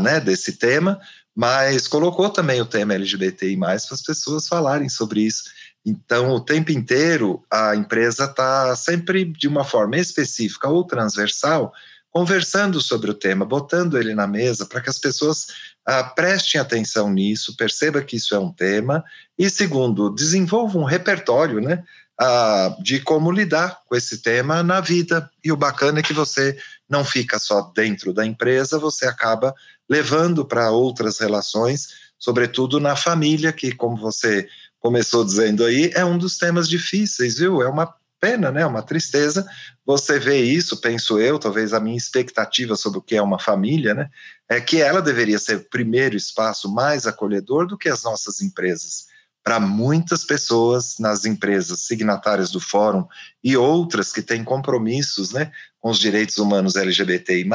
né, 0.00 0.20
desse 0.20 0.52
tema, 0.52 0.98
mas 1.34 1.86
colocou 1.86 2.30
também 2.30 2.60
o 2.60 2.66
tema 2.66 2.94
LGBTI+, 2.94 3.56
para 3.56 3.74
as 3.74 4.02
pessoas 4.02 4.48
falarem 4.48 4.88
sobre 4.88 5.20
isso. 5.20 5.44
Então, 5.84 6.30
o 6.30 6.40
tempo 6.40 6.72
inteiro, 6.72 7.44
a 7.50 7.76
empresa 7.76 8.24
está 8.24 8.74
sempre 8.74 9.24
de 9.24 9.46
uma 9.46 9.62
forma 9.62 9.96
específica 9.96 10.68
ou 10.68 10.84
transversal, 10.84 11.72
conversando 12.10 12.80
sobre 12.80 13.10
o 13.10 13.14
tema, 13.14 13.44
botando 13.44 13.98
ele 13.98 14.14
na 14.14 14.26
mesa 14.26 14.64
para 14.64 14.80
que 14.80 14.88
as 14.88 14.98
pessoas 14.98 15.46
ah, 15.86 16.02
prestem 16.02 16.60
atenção 16.60 17.10
nisso, 17.10 17.56
perceba 17.56 18.02
que 18.02 18.16
isso 18.16 18.34
é 18.34 18.38
um 18.38 18.52
tema 18.52 19.04
e 19.38 19.48
segundo, 19.48 20.10
desenvolva 20.10 20.78
um 20.78 20.84
repertório, 20.84 21.60
né, 21.60 21.84
ah, 22.20 22.76
de 22.82 23.00
como 23.00 23.30
lidar 23.30 23.82
com 23.86 23.94
esse 23.94 24.22
tema 24.22 24.62
na 24.62 24.80
vida. 24.80 25.30
E 25.44 25.52
o 25.52 25.56
bacana 25.56 26.00
é 26.00 26.02
que 26.02 26.12
você 26.12 26.58
não 26.88 27.04
fica 27.04 27.38
só 27.38 27.70
dentro 27.74 28.12
da 28.12 28.26
empresa, 28.26 28.78
você 28.78 29.06
acaba 29.06 29.54
levando 29.88 30.44
para 30.44 30.70
outras 30.70 31.18
relações, 31.18 31.88
sobretudo 32.18 32.80
na 32.80 32.96
família, 32.96 33.52
que 33.52 33.72
como 33.72 33.96
você 33.96 34.48
começou 34.80 35.24
dizendo 35.24 35.64
aí, 35.64 35.90
é 35.94 36.04
um 36.04 36.18
dos 36.18 36.36
temas 36.36 36.68
difíceis, 36.68 37.38
viu? 37.38 37.62
É 37.62 37.68
uma 37.68 37.94
pena, 38.20 38.50
né? 38.50 38.64
Uma 38.66 38.82
tristeza. 38.82 39.46
Você 39.84 40.18
vê 40.18 40.40
isso, 40.40 40.80
penso 40.80 41.18
eu, 41.20 41.38
talvez 41.38 41.72
a 41.72 41.80
minha 41.80 41.96
expectativa 41.96 42.74
sobre 42.76 42.98
o 42.98 43.02
que 43.02 43.16
é 43.16 43.22
uma 43.22 43.38
família, 43.38 43.94
né? 43.94 44.08
É 44.48 44.60
que 44.60 44.80
ela 44.80 45.02
deveria 45.02 45.38
ser 45.38 45.56
o 45.56 45.68
primeiro 45.68 46.16
espaço 46.16 46.72
mais 46.72 47.06
acolhedor 47.06 47.66
do 47.66 47.76
que 47.76 47.88
as 47.88 48.02
nossas 48.02 48.40
empresas. 48.40 49.06
Para 49.42 49.60
muitas 49.60 50.24
pessoas 50.24 50.98
nas 50.98 51.24
empresas 51.24 51.80
signatárias 51.82 52.50
do 52.50 52.60
fórum 52.60 53.06
e 53.42 53.56
outras 53.56 54.12
que 54.12 54.22
têm 54.22 54.42
compromissos, 54.42 55.32
né, 55.32 55.52
com 55.80 55.90
os 55.90 55.98
direitos 55.98 56.36
humanos 56.38 56.74
LGBTI+, 56.74 57.48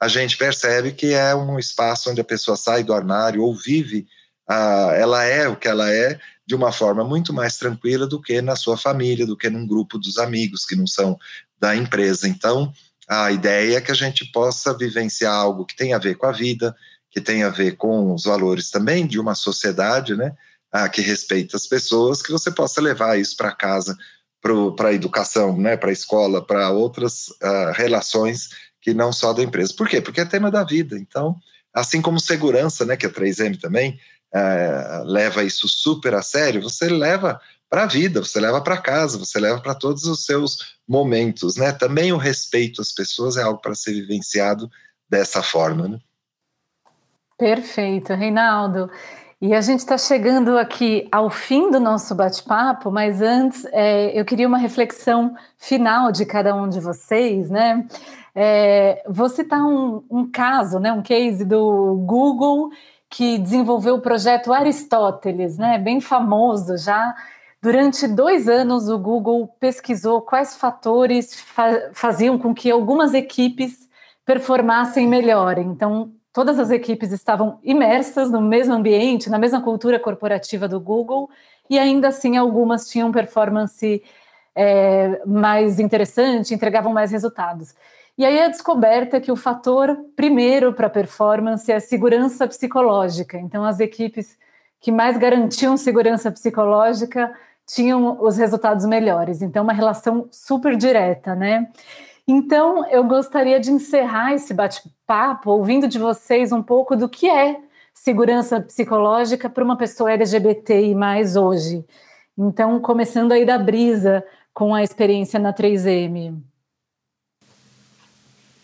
a 0.00 0.08
gente 0.08 0.36
percebe 0.36 0.92
que 0.92 1.12
é 1.12 1.34
um 1.34 1.58
espaço 1.58 2.10
onde 2.10 2.20
a 2.20 2.24
pessoa 2.24 2.56
sai 2.56 2.82
do 2.82 2.94
armário 2.94 3.42
ou 3.42 3.54
vive, 3.54 4.06
ah, 4.48 4.92
ela 4.94 5.24
é 5.24 5.46
o 5.46 5.56
que 5.56 5.68
ela 5.68 5.92
é, 5.92 6.18
de 6.46 6.54
uma 6.54 6.72
forma 6.72 7.04
muito 7.04 7.32
mais 7.32 7.58
tranquila 7.58 8.06
do 8.06 8.20
que 8.20 8.40
na 8.40 8.56
sua 8.56 8.78
família, 8.78 9.26
do 9.26 9.36
que 9.36 9.50
num 9.50 9.66
grupo 9.66 9.98
dos 9.98 10.16
amigos 10.16 10.64
que 10.64 10.74
não 10.74 10.86
são 10.86 11.18
da 11.60 11.76
empresa. 11.76 12.26
Então, 12.26 12.72
A 13.08 13.32
ideia 13.32 13.78
é 13.78 13.80
que 13.80 13.90
a 13.90 13.94
gente 13.94 14.30
possa 14.30 14.76
vivenciar 14.76 15.32
algo 15.32 15.64
que 15.64 15.74
tem 15.74 15.94
a 15.94 15.98
ver 15.98 16.16
com 16.16 16.26
a 16.26 16.32
vida, 16.32 16.76
que 17.10 17.20
tem 17.20 17.42
a 17.42 17.48
ver 17.48 17.76
com 17.76 18.12
os 18.12 18.24
valores 18.24 18.70
também 18.70 19.06
de 19.06 19.18
uma 19.18 19.34
sociedade, 19.34 20.14
né? 20.14 20.34
Ah, 20.70 20.88
que 20.88 21.00
respeita 21.00 21.56
as 21.56 21.66
pessoas, 21.66 22.20
que 22.20 22.30
você 22.30 22.50
possa 22.50 22.82
levar 22.82 23.18
isso 23.18 23.34
para 23.34 23.54
casa, 23.54 23.96
para 24.76 24.88
a 24.88 24.92
educação, 24.92 25.56
né? 25.56 25.76
Para 25.76 25.88
a 25.88 25.92
escola, 25.92 26.44
para 26.44 26.70
outras 26.70 27.28
uh, 27.42 27.72
relações 27.74 28.50
que 28.82 28.92
não 28.92 29.10
só 29.10 29.32
da 29.32 29.42
empresa. 29.42 29.72
Por 29.74 29.88
quê? 29.88 30.00
Porque 30.02 30.20
é 30.20 30.26
tema 30.26 30.50
da 30.50 30.62
vida. 30.62 30.98
Então, 30.98 31.34
assim 31.72 32.02
como 32.02 32.20
segurança, 32.20 32.84
né? 32.84 32.96
Que 32.96 33.06
a 33.06 33.10
3M 33.10 33.58
também 33.58 33.98
uh, 34.34 35.04
leva 35.04 35.42
isso 35.42 35.66
super 35.66 36.14
a 36.14 36.22
sério, 36.22 36.62
você 36.62 36.88
leva 36.88 37.40
para 37.68 37.82
a 37.82 37.86
vida, 37.86 38.24
você 38.24 38.40
leva 38.40 38.60
para 38.60 38.80
casa, 38.80 39.18
você 39.18 39.38
leva 39.38 39.60
para 39.60 39.74
todos 39.74 40.04
os 40.04 40.24
seus 40.24 40.78
momentos, 40.88 41.56
né? 41.56 41.72
Também 41.72 42.12
o 42.12 42.16
respeito 42.16 42.80
às 42.80 42.92
pessoas 42.92 43.36
é 43.36 43.42
algo 43.42 43.60
para 43.60 43.74
ser 43.74 43.92
vivenciado 43.92 44.70
dessa 45.08 45.42
forma, 45.42 45.88
né? 45.88 45.98
Perfeito, 47.38 48.14
Reinaldo. 48.14 48.90
E 49.40 49.54
a 49.54 49.60
gente 49.60 49.78
está 49.78 49.96
chegando 49.96 50.58
aqui 50.58 51.06
ao 51.12 51.30
fim 51.30 51.70
do 51.70 51.78
nosso 51.78 52.12
bate-papo, 52.12 52.90
mas 52.90 53.22
antes 53.22 53.64
é, 53.66 54.18
eu 54.18 54.24
queria 54.24 54.48
uma 54.48 54.58
reflexão 54.58 55.36
final 55.56 56.10
de 56.10 56.26
cada 56.26 56.54
um 56.56 56.68
de 56.68 56.80
vocês, 56.80 57.48
né? 57.48 57.86
É, 58.34 59.02
vou 59.08 59.28
citar 59.28 59.62
um, 59.62 60.02
um 60.10 60.30
caso, 60.30 60.80
né, 60.80 60.92
um 60.92 61.02
case 61.02 61.44
do 61.44 61.96
Google 62.06 62.70
que 63.10 63.38
desenvolveu 63.38 63.96
o 63.96 64.00
projeto 64.00 64.52
Aristóteles, 64.52 65.56
né, 65.56 65.78
bem 65.78 66.00
famoso 66.00 66.76
já, 66.76 67.14
Durante 67.60 68.06
dois 68.06 68.48
anos, 68.48 68.88
o 68.88 68.98
Google 68.98 69.48
pesquisou 69.58 70.22
quais 70.22 70.56
fatores 70.56 71.40
fa 71.40 71.90
faziam 71.92 72.38
com 72.38 72.54
que 72.54 72.70
algumas 72.70 73.14
equipes 73.14 73.88
performassem 74.24 75.08
melhor. 75.08 75.58
Então, 75.58 76.12
todas 76.32 76.58
as 76.58 76.70
equipes 76.70 77.10
estavam 77.10 77.58
imersas 77.64 78.30
no 78.30 78.40
mesmo 78.40 78.74
ambiente, 78.74 79.28
na 79.28 79.38
mesma 79.38 79.60
cultura 79.60 79.98
corporativa 79.98 80.68
do 80.68 80.78
Google, 80.78 81.28
e 81.68 81.78
ainda 81.78 82.08
assim 82.08 82.36
algumas 82.36 82.88
tinham 82.88 83.10
performance 83.10 84.02
é, 84.54 85.20
mais 85.26 85.80
interessante, 85.80 86.54
entregavam 86.54 86.92
mais 86.92 87.10
resultados. 87.10 87.74
E 88.16 88.24
aí 88.24 88.40
a 88.40 88.48
descoberta 88.48 89.20
que 89.20 89.32
o 89.32 89.36
fator 89.36 89.96
primeiro 90.14 90.72
para 90.72 90.86
a 90.86 90.90
performance 90.90 91.70
é 91.70 91.76
a 91.76 91.80
segurança 91.80 92.46
psicológica. 92.46 93.36
Então, 93.38 93.64
as 93.64 93.80
equipes 93.80 94.38
que 94.80 94.92
mais 94.92 95.16
garantiam 95.16 95.76
segurança 95.76 96.30
psicológica 96.30 97.32
tinham 97.68 98.20
os 98.22 98.38
resultados 98.38 98.86
melhores. 98.86 99.42
Então, 99.42 99.62
uma 99.62 99.72
relação 99.72 100.26
super 100.32 100.76
direta, 100.76 101.34
né? 101.34 101.70
Então, 102.26 102.86
eu 102.90 103.04
gostaria 103.04 103.60
de 103.60 103.70
encerrar 103.70 104.34
esse 104.34 104.54
bate-papo 104.54 105.50
ouvindo 105.50 105.86
de 105.86 105.98
vocês 105.98 106.50
um 106.50 106.62
pouco 106.62 106.96
do 106.96 107.08
que 107.08 107.28
é 107.28 107.60
segurança 107.94 108.60
psicológica 108.60 109.50
para 109.50 109.64
uma 109.64 109.76
pessoa 109.76 110.12
LGBTI 110.12 110.94
mais 110.94 111.36
hoje. 111.36 111.84
Então, 112.36 112.80
começando 112.80 113.32
aí 113.32 113.44
da 113.44 113.58
brisa 113.58 114.24
com 114.54 114.74
a 114.74 114.82
experiência 114.82 115.38
na 115.38 115.52
3M. 115.52 116.40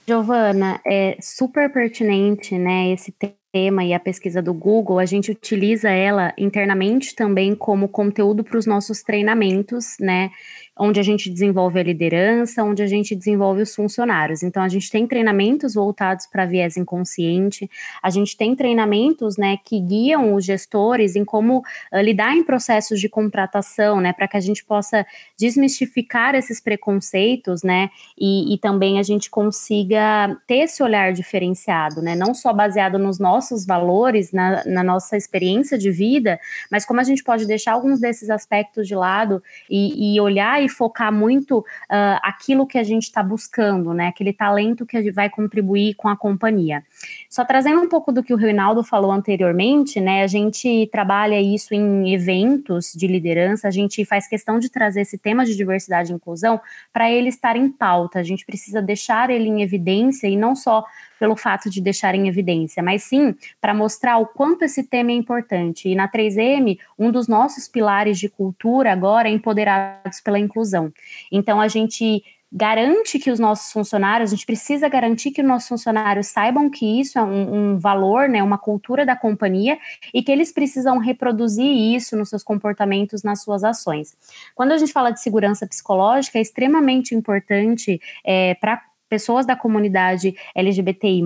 Giovana, 0.07 0.81
é 0.87 1.17
super 1.21 1.73
pertinente, 1.73 2.59
né, 2.59 2.91
esse 2.91 3.11
tema 3.55 3.85
e 3.85 3.95
a 3.95 4.01
pesquisa 4.01 4.43
do 4.43 4.53
Google, 4.53 4.99
a 4.99 5.07
gente 5.07 5.31
utiliza 5.31 5.89
ela 5.89 6.35
internamente 6.37 7.15
também 7.15 7.55
como 7.55 7.87
conteúdo 7.87 8.43
para 8.43 8.59
os 8.59 8.67
nossos 8.67 9.01
treinamentos, 9.01 9.95
né? 10.01 10.33
Onde 10.77 10.99
a 10.99 11.03
gente 11.03 11.31
desenvolve 11.31 11.79
a 11.79 11.83
liderança, 11.83 12.65
onde 12.65 12.83
a 12.83 12.87
gente 12.87 13.15
desenvolve 13.15 13.63
os 13.63 13.75
funcionários. 13.75 14.43
Então, 14.43 14.63
a 14.63 14.69
gente 14.69 14.91
tem 14.91 15.07
treinamentos 15.07 15.75
voltados 15.75 16.27
para 16.27 16.45
viés 16.45 16.77
inconsciente, 16.77 17.71
a 18.03 18.11
gente 18.11 18.37
tem 18.37 18.57
treinamentos 18.57 19.37
né, 19.37 19.57
que 19.65 19.79
guiam 19.79 20.35
os 20.35 20.45
gestores 20.45 21.15
em 21.15 21.25
como 21.25 21.59
uh, 21.59 22.01
lidar 22.01 22.37
em 22.37 22.43
processos 22.43 23.01
de 23.01 23.09
contratação, 23.09 24.01
né, 24.01 24.13
para 24.13 24.27
que 24.27 24.37
a 24.37 24.41
gente 24.41 24.65
possa 24.65 25.07
desmistificar 25.39 26.35
esses 26.35 26.61
preconceitos, 26.61 27.63
né, 27.63 27.91
e, 28.19 28.55
e 28.55 28.59
também 28.59 28.99
a 28.99 29.03
gente 29.03 29.31
consiga 29.31 30.37
ter 30.47 30.65
esse 30.65 30.83
olhar 30.83 31.13
diferenciado, 31.13 32.03
né, 32.03 32.17
não 32.17 32.35
só 32.35 32.53
baseado 32.53 32.99
nos 32.99 33.21
nossos 33.21 33.65
valores, 33.65 34.33
na, 34.33 34.65
na 34.65 34.83
nossa 34.83 35.17
experiência 35.17 35.79
de 35.79 35.91
vida, 35.93 36.41
mas 36.71 36.85
como 36.85 37.01
a 37.01 37.05
gente 37.05 37.23
pode 37.23 37.47
deixar 37.47 37.75
alguns 37.75 38.01
desses 38.01 38.29
aspectos 38.29 38.89
de 38.89 38.97
lado 38.97 39.41
e, 39.71 40.17
e 40.17 40.21
olhar 40.21 40.64
e 40.65 40.69
focar 40.69 41.13
muito 41.13 41.59
uh, 41.59 42.19
aquilo 42.23 42.67
que 42.67 42.79
a 42.79 42.83
gente 42.83 43.05
está 43.05 43.23
buscando, 43.23 43.93
né? 43.93 44.09
Aquele 44.09 44.33
talento 44.33 44.87
que 44.87 45.11
vai 45.11 45.29
contribuir 45.29 45.95
com 45.95 46.09
a 46.09 46.17
companhia. 46.17 46.83
Só 47.29 47.45
trazendo 47.45 47.81
um 47.81 47.89
pouco 47.89 48.13
do 48.13 48.23
que 48.23 48.33
o 48.33 48.37
Reinaldo 48.37 48.83
falou 48.83 49.13
anteriormente, 49.13 50.01
né? 50.01 50.23
A 50.23 50.27
gente 50.27 50.89
trabalha 50.91 51.41
isso 51.41 51.75
em 51.75 52.13
eventos 52.13 52.93
de 52.95 53.07
liderança, 53.07 53.69
a 53.69 53.71
gente 53.71 54.05
faz 54.05 54.27
questão 54.27 54.59
de 54.59 54.69
trazer 54.69 55.03
esse 55.03 55.19
tema 55.19 55.45
de 55.45 55.57
diversidade 55.57 56.13
e 56.13 56.15
inclusão 56.15 56.61
para 56.93 57.11
ele 57.11 57.29
estar 57.29 57.57
em 57.57 57.69
pauta. 57.69 58.19
A 58.19 58.23
gente 58.23 58.45
precisa 58.47 58.81
deixar 58.81 59.31
ele 59.31 59.49
em 59.49 59.63
evidência 59.63 60.27
e 60.27 60.37
não 60.37 60.57
só 60.57 60.85
pelo 61.19 61.37
fato 61.37 61.71
de 61.71 61.81
deixar 61.81 62.15
em 62.15 62.29
evidência, 62.29 62.83
mas 62.83 63.03
sim 63.05 63.35
para 63.61 63.75
mostrar 63.75 64.19
o 64.19 64.27
quanto 64.27 64.63
esse 64.63 64.85
tema 64.85 65.11
é 65.11 65.15
importante. 65.15 65.89
E 65.89 65.95
na 65.95 66.09
3M, 66.09 66.79
um 66.99 67.11
dos 67.11 67.29
nossos 67.29 67.69
pilares 67.69 68.19
de 68.19 68.29
cultura 68.29 68.93
agora 68.93 69.29
é 69.29 69.33
empoderados 69.33 70.21
pela 70.21 70.39
inclusão. 70.39 70.93
Então 71.31 71.61
a 71.61 71.69
gente 71.69 72.23
garante 72.57 73.19
que 73.19 73.33
os 73.33 73.41
nossos 73.41 73.73
funcionários, 73.73 74.31
a 74.31 74.37
gente 74.37 74.47
precisa 74.47 74.89
garantir 74.89 75.33
que 75.33 75.43
os 75.43 75.47
nossos 75.47 75.69
funcionários 75.69 76.29
saibam 76.29 76.71
que 76.71 77.01
isso 77.01 77.19
é 77.19 77.23
um, 77.23 77.73
um, 77.73 77.77
valor, 77.77 78.29
né, 78.29 78.41
uma 78.45 78.57
cultura 78.57 79.05
da 79.05 79.17
companhia 79.17 79.77
e 80.15 80.23
que 80.23 80.31
eles 80.31 80.53
precisam 80.53 80.99
reproduzir 80.99 81.67
isso 81.67 82.17
nos 82.17 82.29
seus 82.29 82.45
comportamentos, 82.45 83.25
nas 83.25 83.43
suas 83.43 83.65
ações. 83.65 84.17
Quando 84.55 84.71
a 84.71 84.79
gente 84.79 84.93
fala 84.93 85.11
de 85.11 85.21
segurança 85.21 85.67
psicológica, 85.67 86.39
é 86.39 86.43
extremamente 86.43 87.13
importante 87.13 88.01
é, 88.25 88.55
para 88.55 88.81
pessoas 89.15 89.47
da 89.47 89.55
comunidade 89.55 90.35
LGBTI+, 90.57 91.23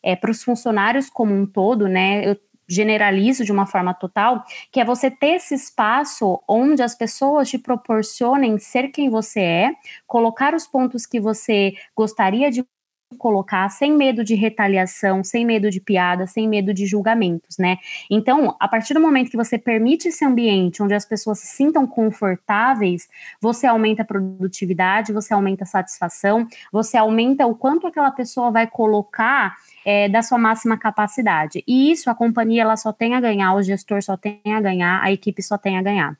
é, 0.00 0.14
para 0.14 0.30
os 0.30 0.44
funcionários 0.44 1.10
como 1.10 1.34
um 1.34 1.44
todo, 1.44 1.88
né? 1.88 2.24
Eu 2.24 2.36
generalizo 2.68 3.44
de 3.44 3.50
uma 3.50 3.66
forma 3.66 3.92
total, 3.92 4.44
que 4.70 4.78
é 4.78 4.84
você 4.84 5.10
ter 5.10 5.34
esse 5.34 5.54
espaço 5.54 6.40
onde 6.48 6.82
as 6.82 6.94
pessoas 6.94 7.50
te 7.50 7.58
proporcionem 7.58 8.58
ser 8.58 8.90
quem 8.90 9.10
você 9.10 9.40
é, 9.40 9.72
colocar 10.06 10.54
os 10.54 10.68
pontos 10.68 11.04
que 11.04 11.20
você 11.20 11.74
gostaria 11.96 12.48
de 12.48 12.64
colocar 13.18 13.68
sem 13.68 13.96
medo 13.96 14.24
de 14.24 14.34
retaliação, 14.34 15.22
sem 15.22 15.44
medo 15.46 15.70
de 15.70 15.80
piada, 15.80 16.26
sem 16.26 16.48
medo 16.48 16.74
de 16.74 16.86
julgamentos, 16.86 17.56
né? 17.58 17.78
Então, 18.10 18.56
a 18.58 18.66
partir 18.66 18.94
do 18.94 19.00
momento 19.00 19.30
que 19.30 19.36
você 19.36 19.56
permite 19.56 20.08
esse 20.08 20.24
ambiente 20.24 20.82
onde 20.82 20.94
as 20.94 21.04
pessoas 21.04 21.38
se 21.38 21.46
sintam 21.46 21.86
confortáveis, 21.86 23.08
você 23.40 23.66
aumenta 23.66 24.02
a 24.02 24.04
produtividade, 24.04 25.12
você 25.12 25.32
aumenta 25.32 25.64
a 25.64 25.66
satisfação, 25.66 26.46
você 26.72 26.96
aumenta 26.96 27.46
o 27.46 27.54
quanto 27.54 27.86
aquela 27.86 28.10
pessoa 28.10 28.50
vai 28.50 28.66
colocar 28.66 29.56
é, 29.84 30.08
da 30.08 30.20
sua 30.20 30.38
máxima 30.38 30.76
capacidade. 30.76 31.62
E 31.66 31.92
isso 31.92 32.10
a 32.10 32.14
companhia 32.14 32.62
ela 32.62 32.76
só 32.76 32.92
tem 32.92 33.14
a 33.14 33.20
ganhar, 33.20 33.54
o 33.54 33.62
gestor 33.62 34.02
só 34.02 34.16
tem 34.16 34.40
a 34.46 34.60
ganhar, 34.60 35.00
a 35.02 35.12
equipe 35.12 35.42
só 35.42 35.56
tem 35.56 35.78
a 35.78 35.82
ganhar. 35.82 36.16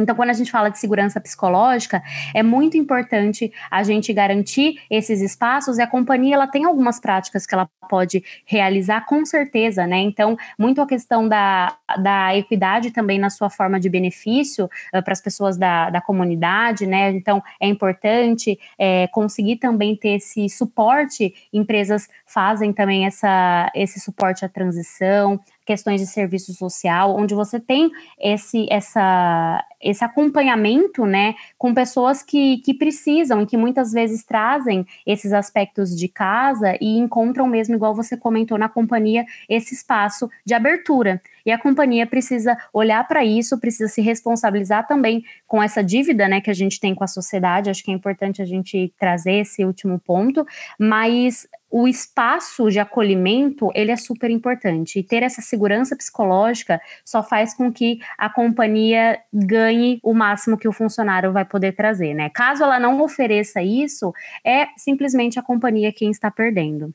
Então, 0.00 0.14
quando 0.14 0.30
a 0.30 0.34
gente 0.34 0.50
fala 0.50 0.70
de 0.70 0.78
segurança 0.78 1.20
psicológica, 1.20 2.02
é 2.34 2.42
muito 2.42 2.76
importante 2.76 3.52
a 3.70 3.82
gente 3.82 4.12
garantir 4.12 4.80
esses 4.90 5.20
espaços 5.20 5.78
e 5.78 5.82
a 5.82 5.86
companhia 5.86 6.34
ela 6.34 6.46
tem 6.46 6.64
algumas 6.64 6.98
práticas 7.00 7.46
que 7.46 7.54
ela 7.54 7.68
pode 7.88 8.22
realizar 8.46 9.04
com 9.06 9.24
certeza, 9.24 9.86
né? 9.86 9.98
Então, 9.98 10.36
muito 10.58 10.80
a 10.80 10.86
questão 10.86 11.28
da, 11.28 11.76
da 12.00 12.36
equidade 12.36 12.92
também 12.92 13.18
na 13.18 13.28
sua 13.28 13.50
forma 13.50 13.80
de 13.80 13.88
benefício 13.88 14.66
uh, 14.94 15.02
para 15.02 15.12
as 15.12 15.20
pessoas 15.20 15.56
da, 15.56 15.90
da 15.90 16.00
comunidade, 16.00 16.86
né? 16.86 17.10
Então, 17.10 17.42
é 17.60 17.66
importante 17.66 18.58
é, 18.78 19.08
conseguir 19.08 19.56
também 19.56 19.96
ter 19.96 20.16
esse 20.16 20.48
suporte. 20.48 21.34
Empresas 21.52 22.08
fazem 22.26 22.72
também 22.72 23.06
essa, 23.06 23.70
esse 23.74 23.98
suporte 23.98 24.44
à 24.44 24.48
transição, 24.48 25.40
questões 25.70 26.00
de 26.00 26.06
serviço 26.08 26.52
social, 26.52 27.14
onde 27.16 27.32
você 27.32 27.60
tem 27.60 27.92
esse, 28.18 28.66
essa, 28.68 29.64
esse 29.80 30.04
acompanhamento, 30.04 31.06
né, 31.06 31.36
com 31.56 31.72
pessoas 31.72 32.24
que, 32.24 32.58
que 32.58 32.74
precisam 32.74 33.40
e 33.40 33.46
que 33.46 33.56
muitas 33.56 33.92
vezes 33.92 34.24
trazem 34.24 34.84
esses 35.06 35.32
aspectos 35.32 35.96
de 35.96 36.08
casa 36.08 36.76
e 36.80 36.98
encontram 36.98 37.46
mesmo, 37.46 37.76
igual 37.76 37.94
você 37.94 38.16
comentou 38.16 38.58
na 38.58 38.68
companhia, 38.68 39.24
esse 39.48 39.72
espaço 39.72 40.28
de 40.44 40.54
abertura. 40.54 41.22
E 41.46 41.52
a 41.52 41.58
companhia 41.58 42.04
precisa 42.04 42.58
olhar 42.72 43.06
para 43.06 43.24
isso, 43.24 43.60
precisa 43.60 43.88
se 43.88 44.02
responsabilizar 44.02 44.88
também 44.88 45.22
com 45.46 45.62
essa 45.62 45.84
dívida 45.84 46.26
né, 46.28 46.40
que 46.40 46.50
a 46.50 46.54
gente 46.54 46.80
tem 46.80 46.96
com 46.96 47.04
a 47.04 47.06
sociedade. 47.06 47.70
Acho 47.70 47.84
que 47.84 47.92
é 47.92 47.94
importante 47.94 48.42
a 48.42 48.44
gente 48.44 48.92
trazer 48.98 49.34
esse 49.34 49.64
último 49.64 50.00
ponto, 50.00 50.44
mas 50.76 51.46
o 51.70 51.86
espaço 51.86 52.68
de 52.68 52.80
acolhimento 52.80 53.70
ele 53.74 53.92
é 53.92 53.96
super 53.96 54.28
importante 54.28 54.98
e 54.98 55.02
ter 55.04 55.22
essa 55.22 55.40
segurança 55.40 55.96
psicológica 55.96 56.80
só 57.04 57.22
faz 57.22 57.54
com 57.54 57.72
que 57.72 58.00
a 58.18 58.28
companhia 58.28 59.20
ganhe 59.32 60.00
o 60.02 60.12
máximo 60.12 60.58
que 60.58 60.66
o 60.66 60.72
funcionário 60.72 61.32
vai 61.32 61.44
poder 61.44 61.72
trazer, 61.72 62.12
né? 62.12 62.28
Caso 62.30 62.64
ela 62.64 62.80
não 62.80 63.00
ofereça 63.00 63.62
isso, 63.62 64.12
é 64.44 64.66
simplesmente 64.76 65.38
a 65.38 65.42
companhia 65.42 65.92
quem 65.92 66.10
está 66.10 66.30
perdendo. 66.30 66.92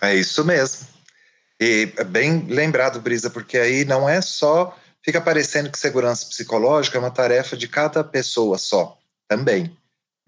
É 0.00 0.14
isso 0.14 0.44
mesmo. 0.44 0.86
E 1.60 1.92
é 1.96 2.04
bem 2.04 2.46
lembrado, 2.46 3.00
Brisa, 3.00 3.28
porque 3.28 3.58
aí 3.58 3.84
não 3.84 4.08
é 4.08 4.22
só. 4.22 4.78
Fica 5.04 5.20
parecendo 5.20 5.70
que 5.70 5.78
segurança 5.78 6.26
psicológica 6.26 6.96
é 6.96 7.00
uma 7.00 7.10
tarefa 7.10 7.56
de 7.56 7.68
cada 7.68 8.02
pessoa 8.04 8.56
só, 8.56 8.98
também. 9.28 9.76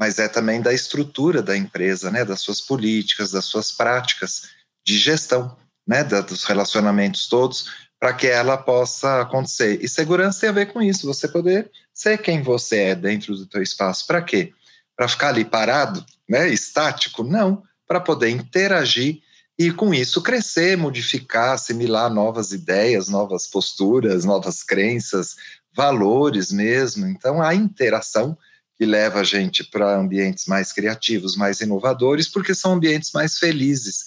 Mas 0.03 0.19
é 0.19 0.27
também 0.27 0.61
da 0.61 0.75
estrutura 0.75 1.41
da 1.41 1.57
empresa, 1.57 2.11
né, 2.11 2.25
das 2.25 2.41
suas 2.41 2.61
políticas, 2.61 3.31
das 3.31 3.45
suas 3.45 3.71
práticas 3.71 4.49
de 4.85 4.99
gestão, 4.99 5.57
né, 5.87 6.03
dos 6.03 6.43
relacionamentos 6.43 7.29
todos, 7.29 7.71
para 8.01 8.13
que 8.13 8.27
ela 8.27 8.57
possa 8.59 9.21
acontecer. 9.21 9.79
E 9.81 9.89
segurança 9.89 10.41
tem 10.41 10.49
a 10.49 10.53
ver 10.53 10.73
com 10.73 10.83
isso, 10.83 11.07
você 11.07 11.29
poder 11.29 11.71
ser 11.95 12.19
quem 12.19 12.43
você 12.43 12.79
é 12.79 12.95
dentro 12.97 13.37
do 13.37 13.47
teu 13.47 13.63
espaço. 13.63 14.05
Para 14.05 14.21
quê? 14.21 14.53
Para 14.97 15.07
ficar 15.07 15.29
ali 15.29 15.45
parado, 15.45 16.05
né, 16.29 16.49
estático? 16.49 17.23
Não, 17.23 17.63
para 17.87 18.01
poder 18.01 18.31
interagir 18.31 19.21
e 19.57 19.71
com 19.71 19.95
isso 19.95 20.21
crescer, 20.21 20.77
modificar, 20.77 21.53
assimilar 21.53 22.13
novas 22.13 22.51
ideias, 22.51 23.07
novas 23.07 23.47
posturas, 23.47 24.25
novas 24.25 24.65
crenças, 24.65 25.37
valores 25.73 26.51
mesmo. 26.51 27.07
Então, 27.07 27.41
a 27.41 27.55
interação 27.55 28.37
que 28.83 28.87
leva 28.87 29.21
a 29.21 29.23
gente 29.23 29.63
para 29.63 29.95
ambientes 29.97 30.47
mais 30.47 30.73
criativos, 30.73 31.37
mais 31.37 31.61
inovadores, 31.61 32.27
porque 32.27 32.53
são 32.53 32.73
ambientes 32.73 33.13
mais 33.13 33.39
felizes. 33.39 34.07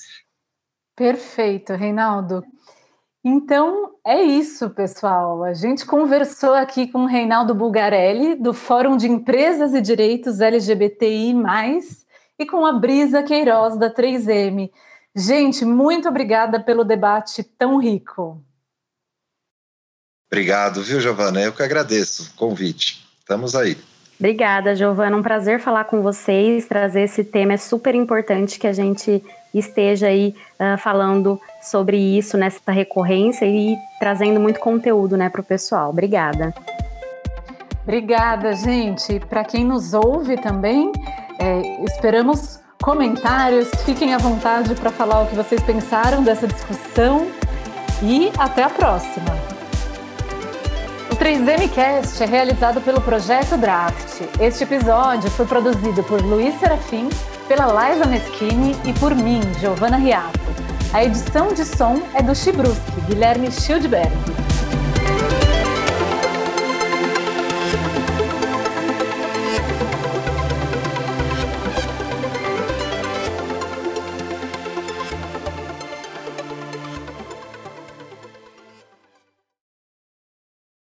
Perfeito, 0.98 1.72
Reinaldo. 1.72 2.44
Então 3.24 3.96
é 4.06 4.22
isso, 4.22 4.70
pessoal. 4.72 5.46
A 5.46 5.54
gente 5.54 5.86
conversou 5.86 6.54
aqui 6.54 6.90
com 6.90 7.06
o 7.06 7.08
Reinaldo 7.08 7.56
Bulgarelli, 7.56 8.36
do 8.36 8.54
Fórum 8.54 8.98
de 8.98 9.08
Empresas 9.08 9.74
e 9.74 9.80
Direitos 9.80 10.42
LGBTI, 10.42 11.34
e 12.38 12.46
com 12.46 12.66
a 12.66 12.74
Brisa 12.74 13.24
Queiroz, 13.24 13.78
da 13.78 13.90
3M. 13.90 14.70
Gente, 15.16 15.64
muito 15.64 16.10
obrigada 16.10 16.60
pelo 16.60 16.84
debate 16.84 17.44
tão 17.44 17.78
rico. 17.78 18.44
Obrigado, 20.28 20.84
viu, 20.84 21.00
Giovana? 21.00 21.42
Eu 21.42 21.54
que 21.54 21.64
agradeço 21.64 22.24
o 22.24 22.34
convite. 22.36 23.08
Estamos 23.22 23.56
aí. 23.56 23.78
Obrigada, 24.20 24.76
Giovana. 24.76 25.18
Um 25.18 25.22
prazer 25.22 25.60
falar 25.60 25.86
com 25.86 26.02
vocês, 26.02 26.66
trazer 26.66 27.02
esse 27.02 27.24
tema. 27.24 27.54
É 27.54 27.58
super 27.58 27.94
importante 27.94 28.58
que 28.58 28.68
a 28.68 28.74
gente 28.74 29.22
esteja 29.54 30.08
aí 30.08 30.36
uh, 30.60 30.78
falando 30.78 31.40
sobre 31.62 31.98
isso 31.98 32.38
nessa 32.38 32.72
recorrência 32.72 33.46
e 33.46 33.76
trazendo 34.00 34.40
muito 34.40 34.60
conteúdo 34.60 35.18
né, 35.18 35.30
para 35.30 35.42
o 35.42 35.44
pessoal. 35.44 35.90
Obrigada. 35.90 36.54
Obrigada, 37.84 38.56
gente. 38.56 39.20
Para 39.20 39.44
quem 39.44 39.64
nos 39.64 39.94
ouve 39.94 40.38
também, 40.38 40.92
é, 41.40 41.84
esperamos 41.84 42.60
comentários. 42.82 43.70
Fiquem 43.86 44.14
à 44.14 44.18
vontade 44.18 44.74
para 44.76 44.92
falar 44.92 45.22
o 45.22 45.28
que 45.28 45.36
vocês 45.36 45.62
pensaram 45.62 46.24
dessa 46.24 46.48
discussão 46.48 47.28
e 48.02 48.32
até 48.38 48.64
a 48.64 48.70
próxima. 48.70 49.55
O 51.26 51.28
3MCast 51.28 52.22
é 52.22 52.26
realizado 52.28 52.80
pelo 52.82 53.02
Projeto 53.02 53.58
Draft. 53.58 54.22
Este 54.40 54.64
episódio 54.64 55.28
foi 55.32 55.48
produzido 55.48 56.04
por 56.04 56.22
Luiz 56.22 56.54
Serafim, 56.60 57.10
pela 57.48 57.66
Liza 57.66 58.06
Meschini 58.06 58.76
e 58.86 58.94
por 58.94 59.16
mim, 59.16 59.42
Giovana 59.60 59.98
Riato. 59.98 60.40
A 60.94 61.04
edição 61.04 61.52
de 61.52 61.66
som 61.66 62.00
é 62.14 62.22
do 62.22 62.36
Chibruski, 62.36 63.02
Guilherme 63.08 63.52
Schildberg. 63.52 64.16